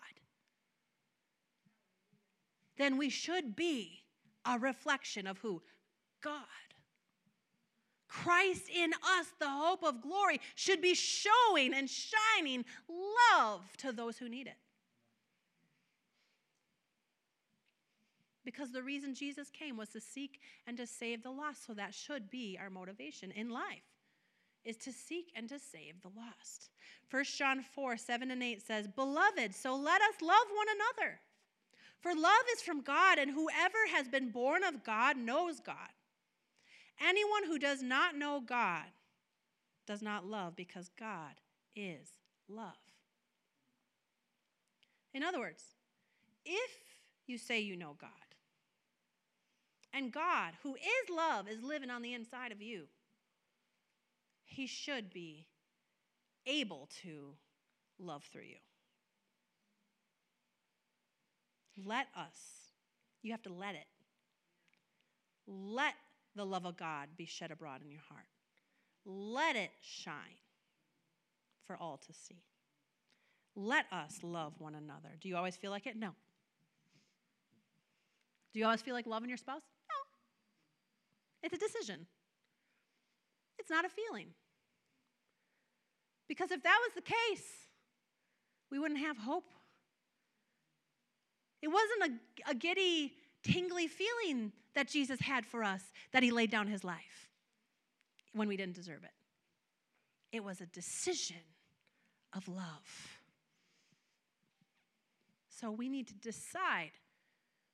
[2.78, 4.03] then we should be
[4.47, 5.62] a reflection of who?
[6.22, 6.72] God.
[8.13, 12.65] Christ in us, the hope of glory, should be showing and shining
[13.33, 14.59] love to those who need it.
[18.45, 21.67] Because the reason Jesus came was to seek and to save the lost.
[21.67, 23.83] So that should be our motivation in life
[24.65, 26.71] is to seek and to save the lost.
[27.11, 31.19] 1 John 4, 7 and 8 says, Beloved, so let us love one another.
[32.01, 35.77] For love is from God, and whoever has been born of God knows God.
[37.07, 38.85] Anyone who does not know God
[39.87, 41.41] does not love because God
[41.75, 42.09] is
[42.49, 42.77] love.
[45.13, 45.65] In other words,
[46.45, 46.71] if
[47.27, 48.11] you say you know God,
[49.93, 52.85] and God, who is love, is living on the inside of you,
[54.45, 55.47] he should be
[56.47, 57.35] able to
[57.99, 58.57] love through you.
[61.85, 62.37] Let us,
[63.23, 63.87] you have to let it.
[65.47, 65.95] Let
[66.35, 68.26] the love of God be shed abroad in your heart.
[69.05, 70.39] Let it shine
[71.66, 72.43] for all to see.
[73.55, 75.11] Let us love one another.
[75.20, 75.97] Do you always feel like it?
[75.97, 76.11] No.
[78.53, 79.62] Do you always feel like loving your spouse?
[79.89, 79.97] No.
[81.43, 82.07] It's a decision,
[83.59, 84.28] it's not a feeling.
[86.28, 87.47] Because if that was the case,
[88.70, 89.51] we wouldn't have hope.
[91.61, 93.12] It wasn't a, a giddy,
[93.45, 97.29] tingly feeling that Jesus had for us that he laid down his life
[98.33, 99.12] when we didn't deserve it.
[100.33, 101.37] It was a decision
[102.33, 103.18] of love.
[105.49, 106.93] So we need to decide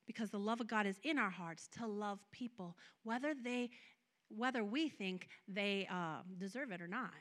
[0.05, 3.69] because the love of God is in our hearts to love people whether they
[4.35, 7.13] whether we think they uh, deserve it or not.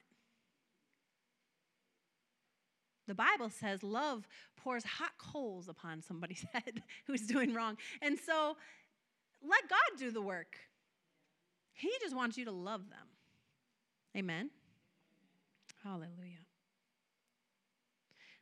[3.07, 7.79] The Bible says love pours hot coals upon somebody's head who's doing wrong.
[8.03, 8.57] And so
[9.47, 10.57] Let God do the work.
[11.73, 13.07] He just wants you to love them.
[14.17, 14.51] Amen.
[15.85, 16.45] Hallelujah.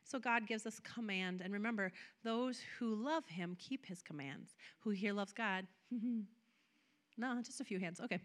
[0.03, 1.41] So God gives us command.
[1.41, 1.91] And remember,
[2.23, 4.55] those who love him keep his commands.
[4.79, 5.67] Who here loves God?
[7.17, 7.99] no, just a few hands.
[7.99, 8.19] Okay.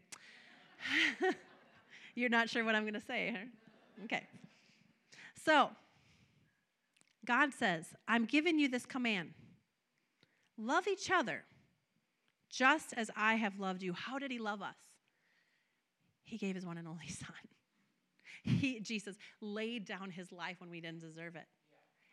[2.14, 4.04] You're not sure what I'm going to say, huh?
[4.04, 4.22] Okay.
[5.44, 5.70] So,
[7.26, 9.34] God says, I'm giving you this command
[10.58, 11.42] love each other
[12.52, 13.94] just as I have loved you.
[13.94, 14.76] How did he love us?
[16.22, 17.34] He gave his one and only Son.
[18.44, 21.46] He, Jesus laid down his life when we didn't deserve it.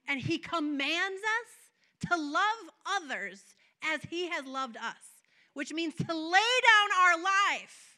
[0.07, 3.43] And he commands us to love others
[3.83, 5.23] as he has loved us,
[5.53, 7.97] which means to lay down our life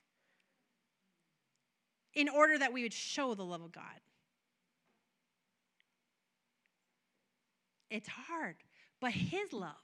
[2.14, 3.84] in order that we would show the love of God.
[7.90, 8.56] It's hard,
[9.00, 9.76] but his love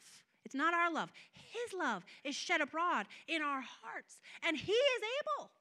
[0.47, 1.11] it's not our love.
[1.33, 4.15] His love is shed abroad in our hearts.
[4.47, 5.51] And He is able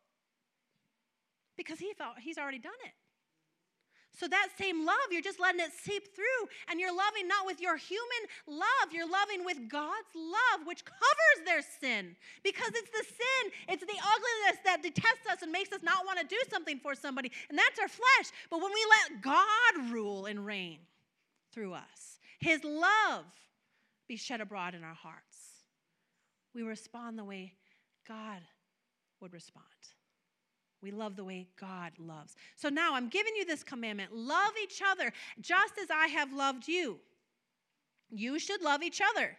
[1.57, 2.93] because he felt, He's already done it.
[4.16, 7.61] So that same love, you're just letting it seep through, and you're loving not with
[7.61, 12.14] your human love, you're loving with God's love, which covers their sin.
[12.45, 16.20] Because it's the sin, it's the ugliness that detests us and makes us not want
[16.20, 18.30] to do something for somebody, and that's our flesh.
[18.51, 20.78] But when we let God rule and reign
[21.53, 23.26] through us, His love
[24.09, 25.38] be shed abroad in our hearts.
[26.54, 27.54] We respond the way
[28.07, 28.40] God
[29.20, 29.64] would respond.
[30.82, 32.36] We love the way God loves.
[32.54, 36.68] So now I'm giving you this commandment love each other just as I have loved
[36.68, 36.98] you.
[38.11, 39.36] You should love each other.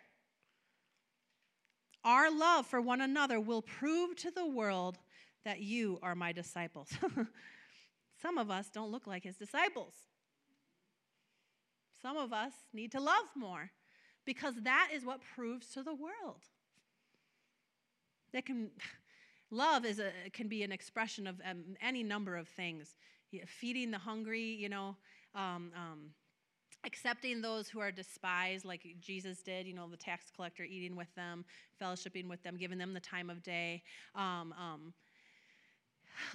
[2.04, 4.98] Our love for one another will prove to the world
[5.46, 6.90] that you are my disciples.
[8.22, 9.94] Some of us don't look like his disciples.
[12.02, 13.72] Some of us need to love more
[14.28, 16.44] because that is what proves to the world.
[18.34, 18.70] That can
[19.50, 22.96] love is a can be an expression of um, any number of things.
[23.48, 24.96] Feeding the hungry, you know,
[25.34, 26.12] um, um,
[26.86, 31.14] accepting those who are despised, like Jesus did, you know, the tax collector, eating with
[31.16, 31.44] them,
[31.82, 33.84] fellowshipping with them, giving them the time of day.
[34.16, 34.94] Um, um,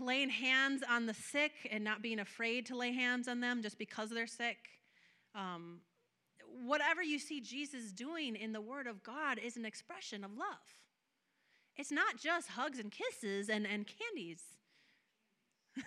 [0.00, 3.78] laying hands on the sick and not being afraid to lay hands on them just
[3.78, 4.58] because they're sick.
[5.34, 5.80] Um,
[6.64, 10.76] whatever you see Jesus doing in the Word of God is an expression of love.
[11.76, 14.42] It's not just hugs and kisses and, and candies.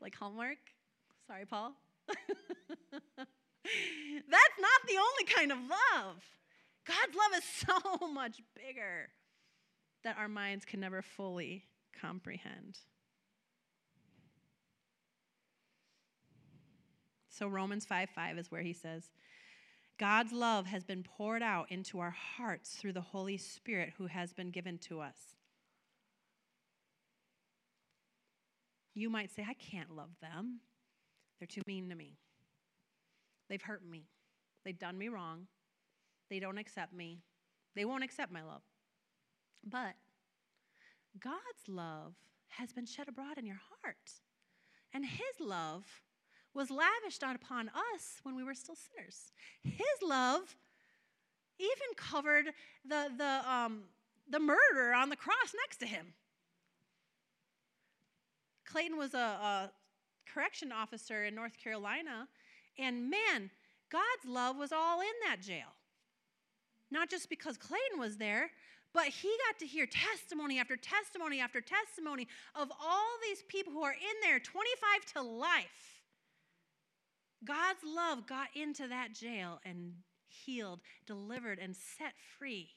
[0.00, 0.56] like Hallmark?
[1.26, 1.74] Sorry, Paul.
[2.08, 2.18] That's
[4.58, 6.24] not the only kind of love.
[6.86, 7.76] God's love is so
[8.12, 9.10] much bigger
[10.02, 11.66] that our minds can never fully
[12.00, 12.78] comprehend.
[17.40, 19.10] So Romans 5 5 is where he says,
[19.98, 24.34] God's love has been poured out into our hearts through the Holy Spirit who has
[24.34, 25.16] been given to us.
[28.94, 30.60] You might say, I can't love them.
[31.38, 32.18] They're too mean to me.
[33.48, 34.04] They've hurt me.
[34.66, 35.46] They've done me wrong.
[36.28, 37.22] They don't accept me.
[37.74, 38.62] They won't accept my love.
[39.66, 39.94] But
[41.18, 42.12] God's love
[42.48, 44.10] has been shed abroad in your heart.
[44.92, 45.84] And His love
[46.54, 49.32] was lavished upon us when we were still sinners.
[49.62, 50.56] His love
[51.58, 52.46] even covered
[52.84, 53.82] the, the, um,
[54.28, 56.14] the murderer on the cross next to him.
[58.64, 59.70] Clayton was a, a
[60.32, 62.28] correction officer in North Carolina,
[62.78, 63.50] and man,
[63.90, 65.74] God's love was all in that jail.
[66.90, 68.50] Not just because Clayton was there,
[68.92, 73.82] but he got to hear testimony after testimony after testimony of all these people who
[73.82, 75.99] are in there 25 to life
[77.44, 79.94] God's love got into that jail and
[80.28, 82.68] healed, delivered, and set free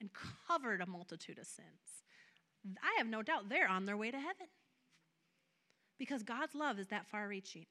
[0.00, 0.10] and
[0.48, 2.04] covered a multitude of sins.
[2.82, 4.48] I have no doubt they're on their way to heaven
[5.98, 7.66] because God's love is that far reaching.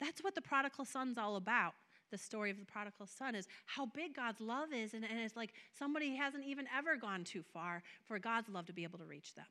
[0.00, 1.74] That's what the prodigal son's all about.
[2.10, 5.36] The story of the prodigal son is how big God's love is, and, and it's
[5.36, 9.06] like somebody hasn't even ever gone too far for God's love to be able to
[9.06, 9.46] reach them.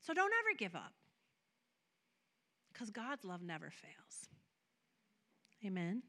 [0.00, 0.92] So don't ever give up
[2.72, 4.28] because God's love never fails.
[5.64, 6.02] Amen.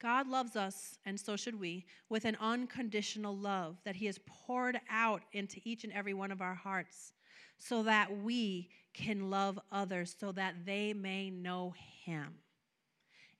[0.00, 4.78] God loves us, and so should we, with an unconditional love that He has poured
[4.90, 7.12] out into each and every one of our hearts
[7.58, 11.74] so that we can love others, so that they may know
[12.04, 12.34] Him.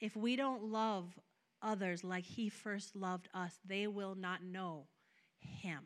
[0.00, 1.18] If we don't love
[1.62, 4.86] others like He first loved us, they will not know
[5.38, 5.80] Him.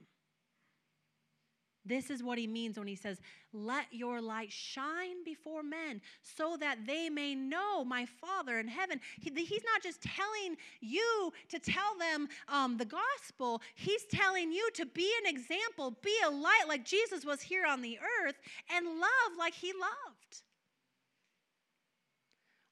[1.91, 3.21] This is what he means when he says,
[3.53, 9.01] Let your light shine before men so that they may know my Father in heaven.
[9.19, 14.71] He, he's not just telling you to tell them um, the gospel, he's telling you
[14.75, 18.39] to be an example, be a light like Jesus was here on the earth,
[18.73, 20.43] and love like he loved.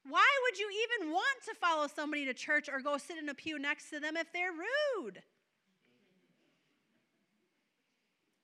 [0.09, 0.69] Why would you
[1.01, 3.99] even want to follow somebody to church or go sit in a pew next to
[3.99, 5.23] them if they're rude?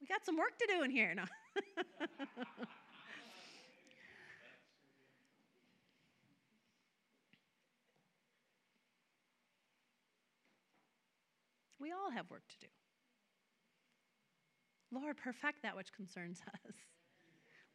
[0.05, 1.15] We got some work to do in here.
[1.15, 1.25] No.
[11.81, 12.67] we all have work to do.
[14.93, 16.75] Lord, perfect that which concerns us.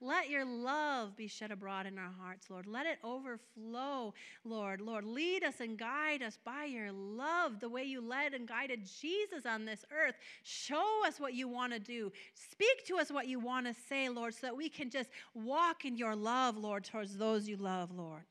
[0.02, 2.68] Let your love be shed abroad in our hearts, Lord.
[2.68, 4.14] Let it overflow,
[4.46, 4.80] Lord.
[4.80, 8.88] Lord, lead us and guide us by your love, the way you led and guided
[9.02, 10.16] Jesus on this earth.
[10.44, 12.14] Show us what you want to do.
[12.34, 15.84] Speak to us what you want to say, Lord, so that we can just walk
[15.84, 18.24] in your love, Lord, towards those you love, Lord.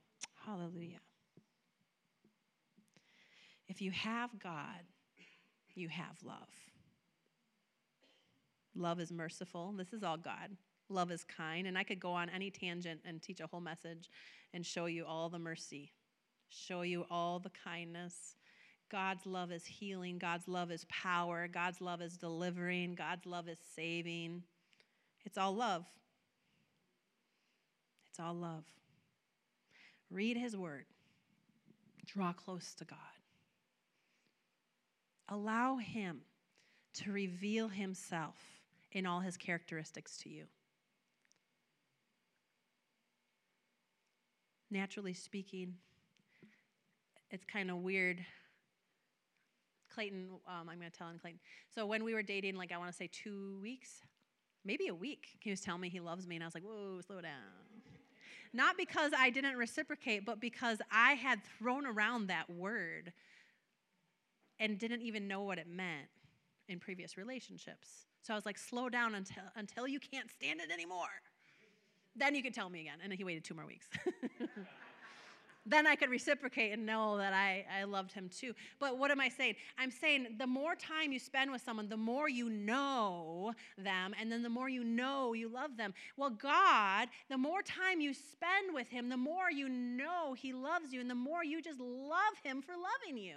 [0.47, 1.01] Hallelujah.
[3.69, 4.81] If you have God,
[5.75, 6.49] you have love.
[8.75, 9.75] Love is merciful.
[9.77, 10.57] This is all God.
[10.89, 11.67] Love is kind.
[11.67, 14.11] And I could go on any tangent and teach a whole message
[14.55, 15.93] and show you all the mercy,
[16.49, 18.37] show you all the kindness.
[18.91, 20.19] God's love is healing.
[20.19, 21.47] God's love is power.
[21.47, 22.95] God's love is delivering.
[22.95, 24.43] God's love is saving.
[25.25, 25.85] It's all love.
[28.09, 28.65] It's all love.
[30.11, 30.87] Read His Word.
[32.07, 32.99] Draw close to God.
[35.29, 36.23] Allow Him
[36.95, 38.37] to reveal Himself
[38.93, 40.45] in all His characteristics to you.
[44.71, 45.75] Naturally speaking,
[47.31, 48.25] it's kind of weird.
[49.93, 51.41] Clayton, um, I'm going to tell him Clayton.
[51.75, 54.03] So when we were dating, like I want to say two weeks,
[54.65, 57.01] maybe a week, he was telling me he loves me, and I was like, whoa,
[57.07, 57.33] slow down.
[58.53, 63.13] Not because I didn't reciprocate, but because I had thrown around that word
[64.59, 66.09] and didn't even know what it meant
[66.69, 68.07] in previous relationships.
[68.23, 71.23] So I was like, slow down until, until you can't stand it anymore
[72.19, 72.99] then you can tell me again.
[73.03, 73.87] And he waited two more weeks.
[75.67, 78.55] then I could reciprocate and know that I, I loved him too.
[78.79, 79.57] But what am I saying?
[79.79, 84.33] I'm saying the more time you spend with someone, the more you know them, and
[84.33, 85.95] then the more you know you love them.
[86.17, 90.93] Well, God, the more time you spend with him, the more you know he loves
[90.93, 93.37] you, and the more you just love him for loving you.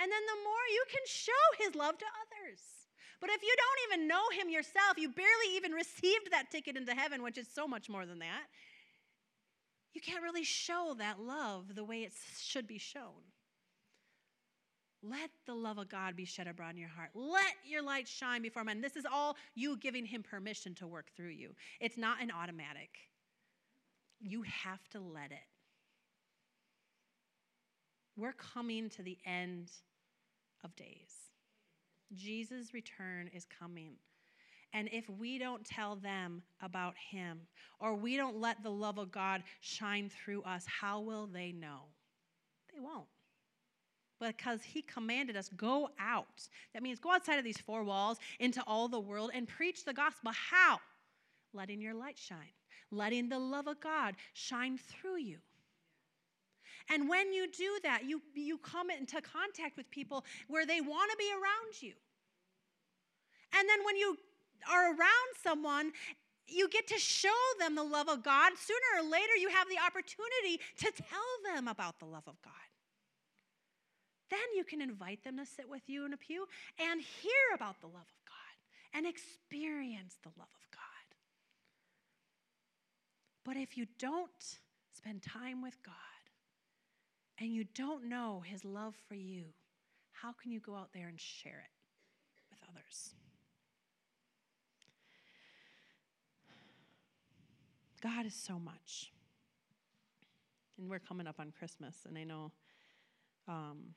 [0.00, 2.60] And then the more you can show his love to others.
[3.22, 6.92] But if you don't even know him yourself, you barely even received that ticket into
[6.92, 8.42] heaven, which is so much more than that,
[9.94, 13.30] you can't really show that love the way it should be shown.
[15.04, 17.10] Let the love of God be shed abroad in your heart.
[17.14, 18.80] Let your light shine before men.
[18.80, 21.54] This is all you giving him permission to work through you.
[21.80, 22.90] It's not an automatic.
[24.20, 25.38] You have to let it.
[28.16, 29.70] We're coming to the end
[30.64, 31.31] of days.
[32.14, 33.92] Jesus' return is coming.
[34.74, 37.40] And if we don't tell them about him
[37.78, 41.80] or we don't let the love of God shine through us, how will they know?
[42.72, 43.06] They won't.
[44.18, 46.48] Because he commanded us, go out.
[46.72, 49.92] That means go outside of these four walls into all the world and preach the
[49.92, 50.32] gospel.
[50.32, 50.78] How?
[51.52, 52.52] Letting your light shine,
[52.90, 55.38] letting the love of God shine through you.
[56.90, 61.10] And when you do that, you, you come into contact with people where they want
[61.10, 61.92] to be around you.
[63.58, 64.16] And then when you
[64.70, 65.92] are around someone,
[66.46, 67.28] you get to show
[67.58, 68.52] them the love of God.
[68.56, 72.52] Sooner or later, you have the opportunity to tell them about the love of God.
[74.30, 76.46] Then you can invite them to sit with you in a pew
[76.78, 80.80] and hear about the love of God and experience the love of God.
[83.44, 84.58] But if you don't
[84.96, 85.94] spend time with God,
[87.42, 89.46] and you don't know his love for you,
[90.12, 93.14] how can you go out there and share it with others?
[98.00, 99.10] God is so much.
[100.78, 102.52] And we're coming up on Christmas, and I know
[103.48, 103.94] um,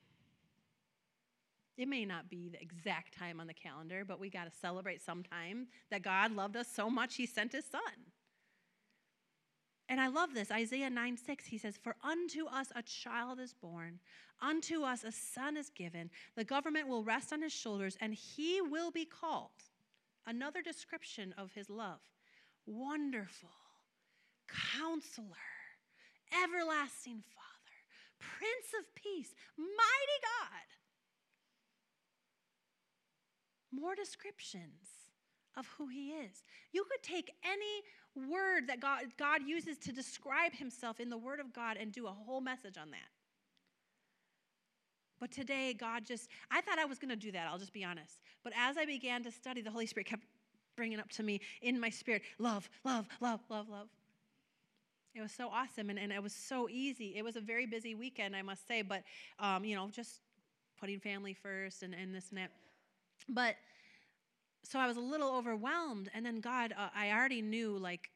[1.78, 5.04] it may not be the exact time on the calendar, but we got to celebrate
[5.04, 7.82] sometime that God loved us so much, he sent his son.
[9.96, 10.52] And I love this.
[10.52, 14.00] Isaiah 9 6, he says, For unto us a child is born,
[14.42, 16.10] unto us a son is given.
[16.36, 19.52] The government will rest on his shoulders, and he will be called.
[20.28, 22.02] Another description of his love
[22.66, 23.56] Wonderful,
[24.78, 25.30] Counselor,
[26.44, 27.80] Everlasting Father,
[28.20, 30.68] Prince of Peace, Mighty God.
[33.72, 35.05] More descriptions
[35.58, 36.44] of who He is.
[36.72, 41.40] You could take any word that God, God uses to describe Himself in the Word
[41.40, 43.10] of God and do a whole message on that.
[45.20, 47.84] But today, God just, I thought I was going to do that, I'll just be
[47.84, 48.20] honest.
[48.44, 50.24] But as I began to study, the Holy Spirit kept
[50.76, 53.88] bringing up to me in my spirit love, love, love, love, love.
[55.16, 57.16] It was so awesome and, and it was so easy.
[57.16, 59.04] It was a very busy weekend, I must say, but,
[59.40, 60.20] um, you know, just
[60.78, 62.52] putting family first and, and this and that.
[63.30, 63.56] But
[64.66, 66.10] so I was a little overwhelmed.
[66.14, 68.10] And then God, uh, I already knew like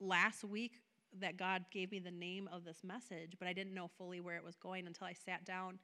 [0.00, 0.72] last week
[1.20, 4.36] that God gave me the name of this message, but I didn't know fully where
[4.36, 5.78] it was going until I sat down.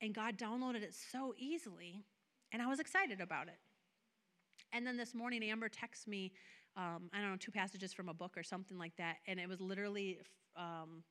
[0.00, 2.02] And God downloaded it so easily,
[2.52, 3.58] and I was excited about it.
[4.72, 6.32] And then this morning, Amber texts me,
[6.74, 9.46] um, I don't know, two passages from a book or something like that, and it
[9.46, 10.20] was literally
[10.56, 11.02] um,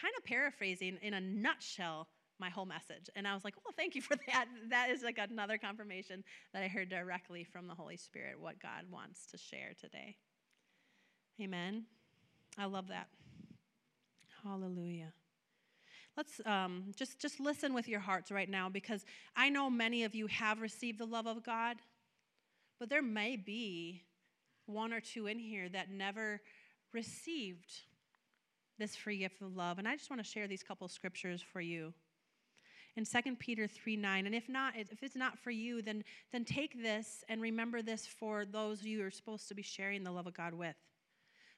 [0.00, 2.06] kind of paraphrasing in a nutshell
[2.40, 3.08] my whole message.
[3.14, 4.46] And I was like, well, thank you for that.
[4.70, 8.84] That is like another confirmation that I heard directly from the Holy Spirit what God
[8.90, 10.16] wants to share today.
[11.40, 11.84] Amen.
[12.58, 13.08] I love that.
[14.42, 15.12] Hallelujah.
[16.16, 19.04] Let's um, just, just listen with your hearts right now because
[19.36, 21.76] I know many of you have received the love of God,
[22.78, 24.02] but there may be
[24.66, 26.40] one or two in here that never
[26.92, 27.72] received
[28.78, 29.78] this free gift of love.
[29.78, 31.92] And I just want to share these couple scriptures for you
[33.00, 34.26] in 2 Peter 3 9.
[34.26, 38.06] And if not, if it's not for you, then, then take this and remember this
[38.06, 40.76] for those you are supposed to be sharing the love of God with.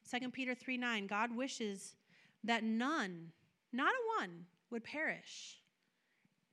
[0.09, 1.97] 2 Peter 3 9, God wishes
[2.45, 3.33] that none,
[3.73, 5.59] not a one, would perish,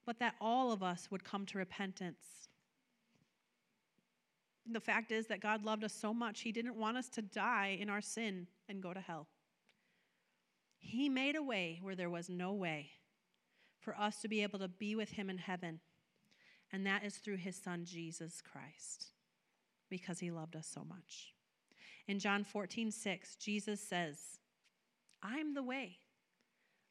[0.05, 2.49] but that all of us would come to repentance.
[4.71, 7.77] The fact is that God loved us so much, He didn't want us to die
[7.79, 9.27] in our sin and go to hell.
[10.79, 12.91] He made a way where there was no way
[13.79, 15.79] for us to be able to be with Him in heaven.
[16.71, 19.07] And that is through His Son, Jesus Christ,
[19.89, 21.33] because He loved us so much.
[22.07, 24.17] In John 14, 6, Jesus says,
[25.21, 25.97] I'm the way,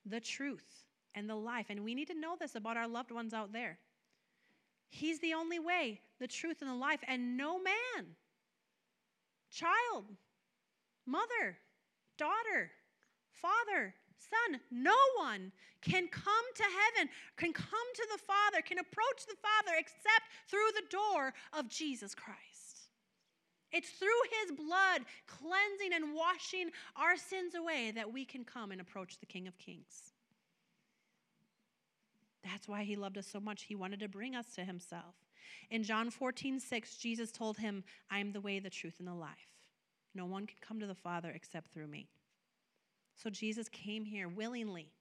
[0.05, 0.85] the truth,
[1.15, 1.67] and the life.
[1.71, 3.79] And we need to know this about our loved ones out there.
[4.91, 8.07] He's the only way, the truth, and the life, and no man,
[9.51, 10.07] child,
[11.07, 11.59] mother,
[12.17, 12.71] daughter,
[13.31, 19.27] father, Son, no one can come to heaven, can come to the Father, can approach
[19.27, 22.91] the Father except through the door of Jesus Christ.
[23.71, 24.09] It's through
[24.41, 29.27] his blood cleansing and washing our sins away that we can come and approach the
[29.27, 30.13] King of Kings.
[32.43, 33.65] That's why he loved us so much.
[33.65, 35.15] He wanted to bring us to himself.
[35.71, 39.15] In John 14, 6, Jesus told him, I am the way, the truth, and the
[39.15, 39.59] life.
[40.15, 42.09] No one can come to the Father except through me.
[43.19, 44.93] So Jesus came here willingly.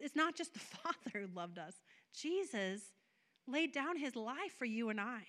[0.00, 1.74] It's not just the Father who loved us,
[2.12, 2.82] Jesus
[3.46, 5.20] laid down his life for you and I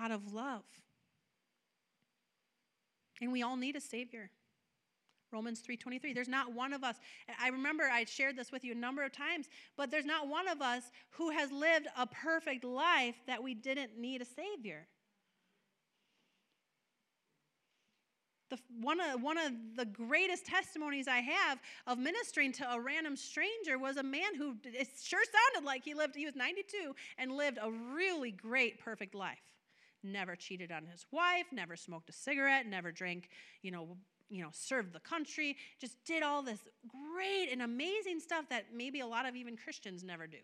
[0.00, 0.62] out of love.
[3.20, 4.30] And we all need a Savior.
[5.32, 6.12] Romans 3:23.
[6.12, 6.96] There's not one of us.
[7.38, 10.48] I remember I shared this with you a number of times, but there's not one
[10.48, 14.88] of us who has lived a perfect life that we didn't need a savior.
[18.50, 23.16] The, one, of, one of the greatest testimonies I have of ministering to a random
[23.16, 27.32] stranger was a man who it sure sounded like he lived, he was 92 and
[27.32, 29.38] lived a really great, perfect life.
[30.02, 33.28] Never cheated on his wife, never smoked a cigarette, never drank,
[33.62, 33.96] you know,
[34.28, 39.00] you know, served the country, just did all this great and amazing stuff that maybe
[39.00, 40.38] a lot of even Christians never do.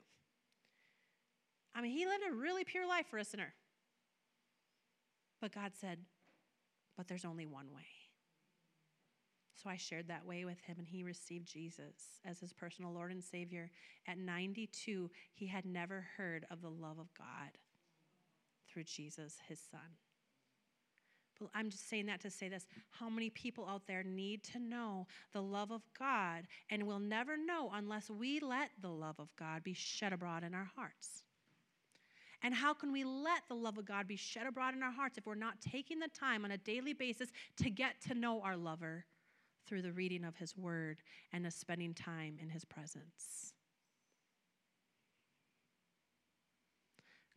[1.75, 3.53] I mean, he lived a really pure life for a sinner.
[5.41, 5.99] But God said,
[6.97, 7.85] but there's only one way.
[9.63, 13.11] So I shared that way with him, and he received Jesus as his personal Lord
[13.11, 13.71] and Savior.
[14.07, 17.57] At 92, he had never heard of the love of God
[18.69, 19.97] through Jesus, his son.
[21.41, 22.67] But I'm just saying that to say this.
[22.91, 27.37] How many people out there need to know the love of God and will never
[27.37, 31.25] know unless we let the love of God be shed abroad in our hearts?
[32.43, 35.19] And how can we let the love of God be shed abroad in our hearts
[35.19, 38.57] if we're not taking the time on a daily basis to get to know our
[38.57, 39.05] lover
[39.67, 40.99] through the reading of his word
[41.33, 43.55] and the spending time in his presence?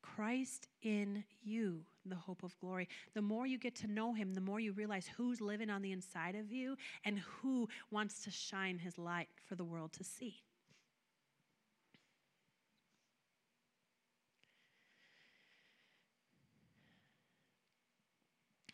[0.02, 2.90] Christ in you, the hope of glory.
[3.14, 5.94] The more you get to know him, the more you realize who's living on the
[5.94, 6.76] inside of you
[7.06, 10.44] and who wants to shine his light for the world to see.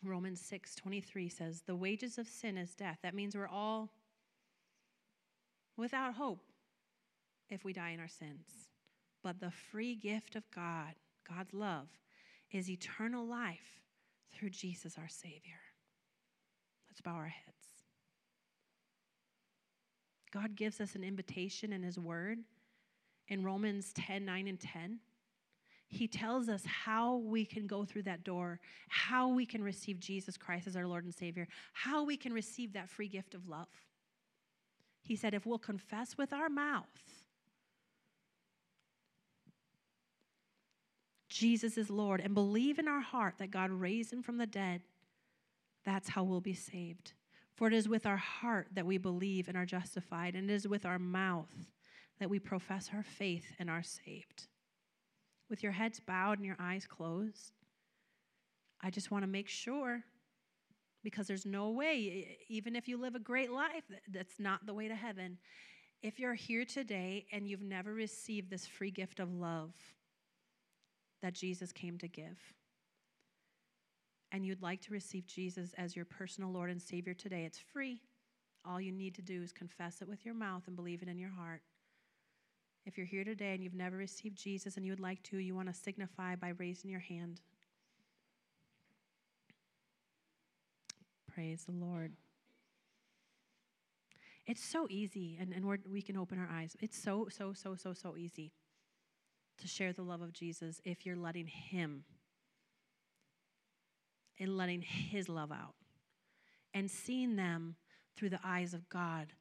[0.08, 2.98] Romans 6 23 says, The wages of sin is death.
[3.02, 3.90] That means we're all
[5.76, 6.40] without hope
[7.48, 8.46] if we die in our sins.
[9.22, 10.94] But the free gift of God,
[11.28, 11.88] God's love,
[12.50, 13.80] is eternal life
[14.32, 15.60] through Jesus our Savior.
[16.88, 17.56] Let's bow our heads.
[20.32, 22.38] God gives us an invitation in His Word
[23.28, 24.98] in Romans 10 9 and 10.
[25.88, 30.36] He tells us how we can go through that door, how we can receive Jesus
[30.36, 33.68] Christ as our Lord and Savior, how we can receive that free gift of love.
[35.02, 36.88] He said, if we'll confess with our mouth
[41.36, 44.80] Jesus is Lord and believe in our heart that God raised him from the dead,
[45.84, 47.12] that's how we'll be saved.
[47.54, 50.66] For it is with our heart that we believe and are justified, and it is
[50.66, 51.52] with our mouth
[52.18, 54.46] that we profess our faith and are saved.
[55.48, 57.52] With your heads bowed and your eyes closed,
[58.82, 60.02] I just want to make sure
[61.02, 64.88] because there's no way, even if you live a great life, that's not the way
[64.88, 65.38] to heaven.
[66.02, 69.72] If you're here today and you've never received this free gift of love
[71.22, 72.38] that Jesus came to give,
[74.32, 78.00] and you'd like to receive Jesus as your personal Lord and Savior today, it's free.
[78.64, 81.18] All you need to do is confess it with your mouth and believe it in
[81.18, 81.62] your heart.
[82.86, 85.56] If you're here today and you've never received Jesus and you would like to, you
[85.56, 87.40] want to signify by raising your hand.
[91.34, 92.12] Praise the Lord.
[94.46, 96.76] It's so easy, and, and we can open our eyes.
[96.80, 98.52] It's so, so, so, so, so easy
[99.58, 102.04] to share the love of Jesus if you're letting Him
[104.38, 105.74] and letting His love out
[106.72, 107.74] and seeing them
[108.16, 109.32] through the eyes of God.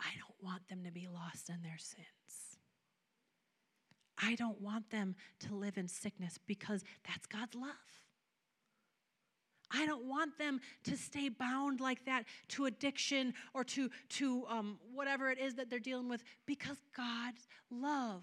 [0.00, 2.15] I don't want them to be lost in their sins.
[4.22, 7.70] I don't want them to live in sickness because that's God's love.
[9.70, 14.78] I don't want them to stay bound like that to addiction or to, to um,
[14.94, 18.22] whatever it is that they're dealing with because God's love.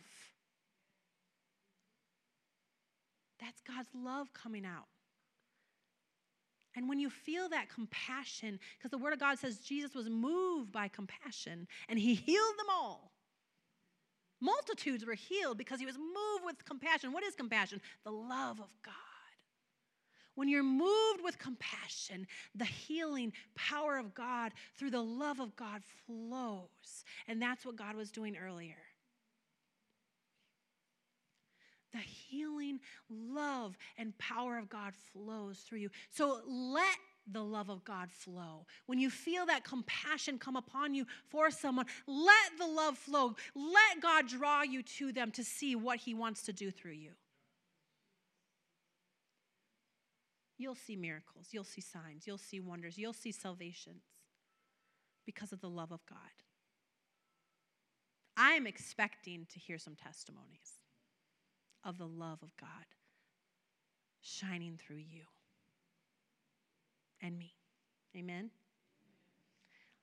[3.39, 4.87] That's God's love coming out.
[6.75, 10.71] And when you feel that compassion, because the Word of God says Jesus was moved
[10.71, 13.12] by compassion and He healed them all.
[14.43, 17.13] Multitudes were healed because He was moved with compassion.
[17.13, 17.79] What is compassion?
[18.03, 18.93] The love of God.
[20.35, 25.81] When you're moved with compassion, the healing power of God through the love of God
[26.05, 27.05] flows.
[27.27, 28.75] And that's what God was doing earlier.
[31.93, 35.89] The healing love and power of God flows through you.
[36.09, 36.97] So let
[37.31, 38.65] the love of God flow.
[38.85, 43.35] When you feel that compassion come upon you for someone, let the love flow.
[43.55, 47.11] Let God draw you to them to see what He wants to do through you.
[50.57, 54.03] You'll see miracles, you'll see signs, you'll see wonders, you'll see salvations
[55.25, 56.17] because of the love of God.
[58.37, 60.79] I am expecting to hear some testimonies
[61.83, 62.69] of the love of God
[64.21, 65.23] shining through you
[67.23, 67.53] and me.
[68.15, 68.51] Amen.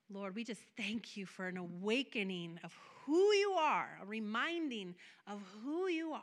[0.09, 2.73] Lord, we just thank you for an awakening of
[3.05, 4.95] who you are, a reminding
[5.25, 6.21] of who you are.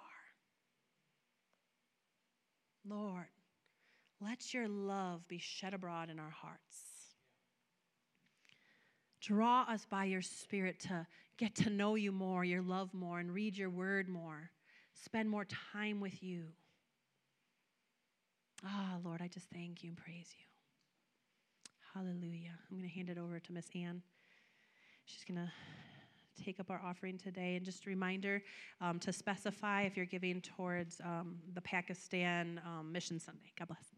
[2.86, 3.28] Lord,
[4.20, 6.58] let your love be shed abroad in our hearts.
[9.20, 13.32] Draw us by your Spirit to get to know you more, your love more, and
[13.32, 14.50] read your word more.
[14.94, 16.44] Spend more time with you.
[18.64, 20.47] Ah, oh, Lord, I just thank you and praise you.
[21.98, 22.56] Hallelujah.
[22.70, 24.00] I'm going to hand it over to Miss Ann.
[25.04, 25.50] She's going to
[26.40, 27.56] take up our offering today.
[27.56, 28.40] And just a reminder
[28.80, 33.50] um, to specify if you're giving towards um, the Pakistan um, Mission Sunday.
[33.58, 33.97] God bless.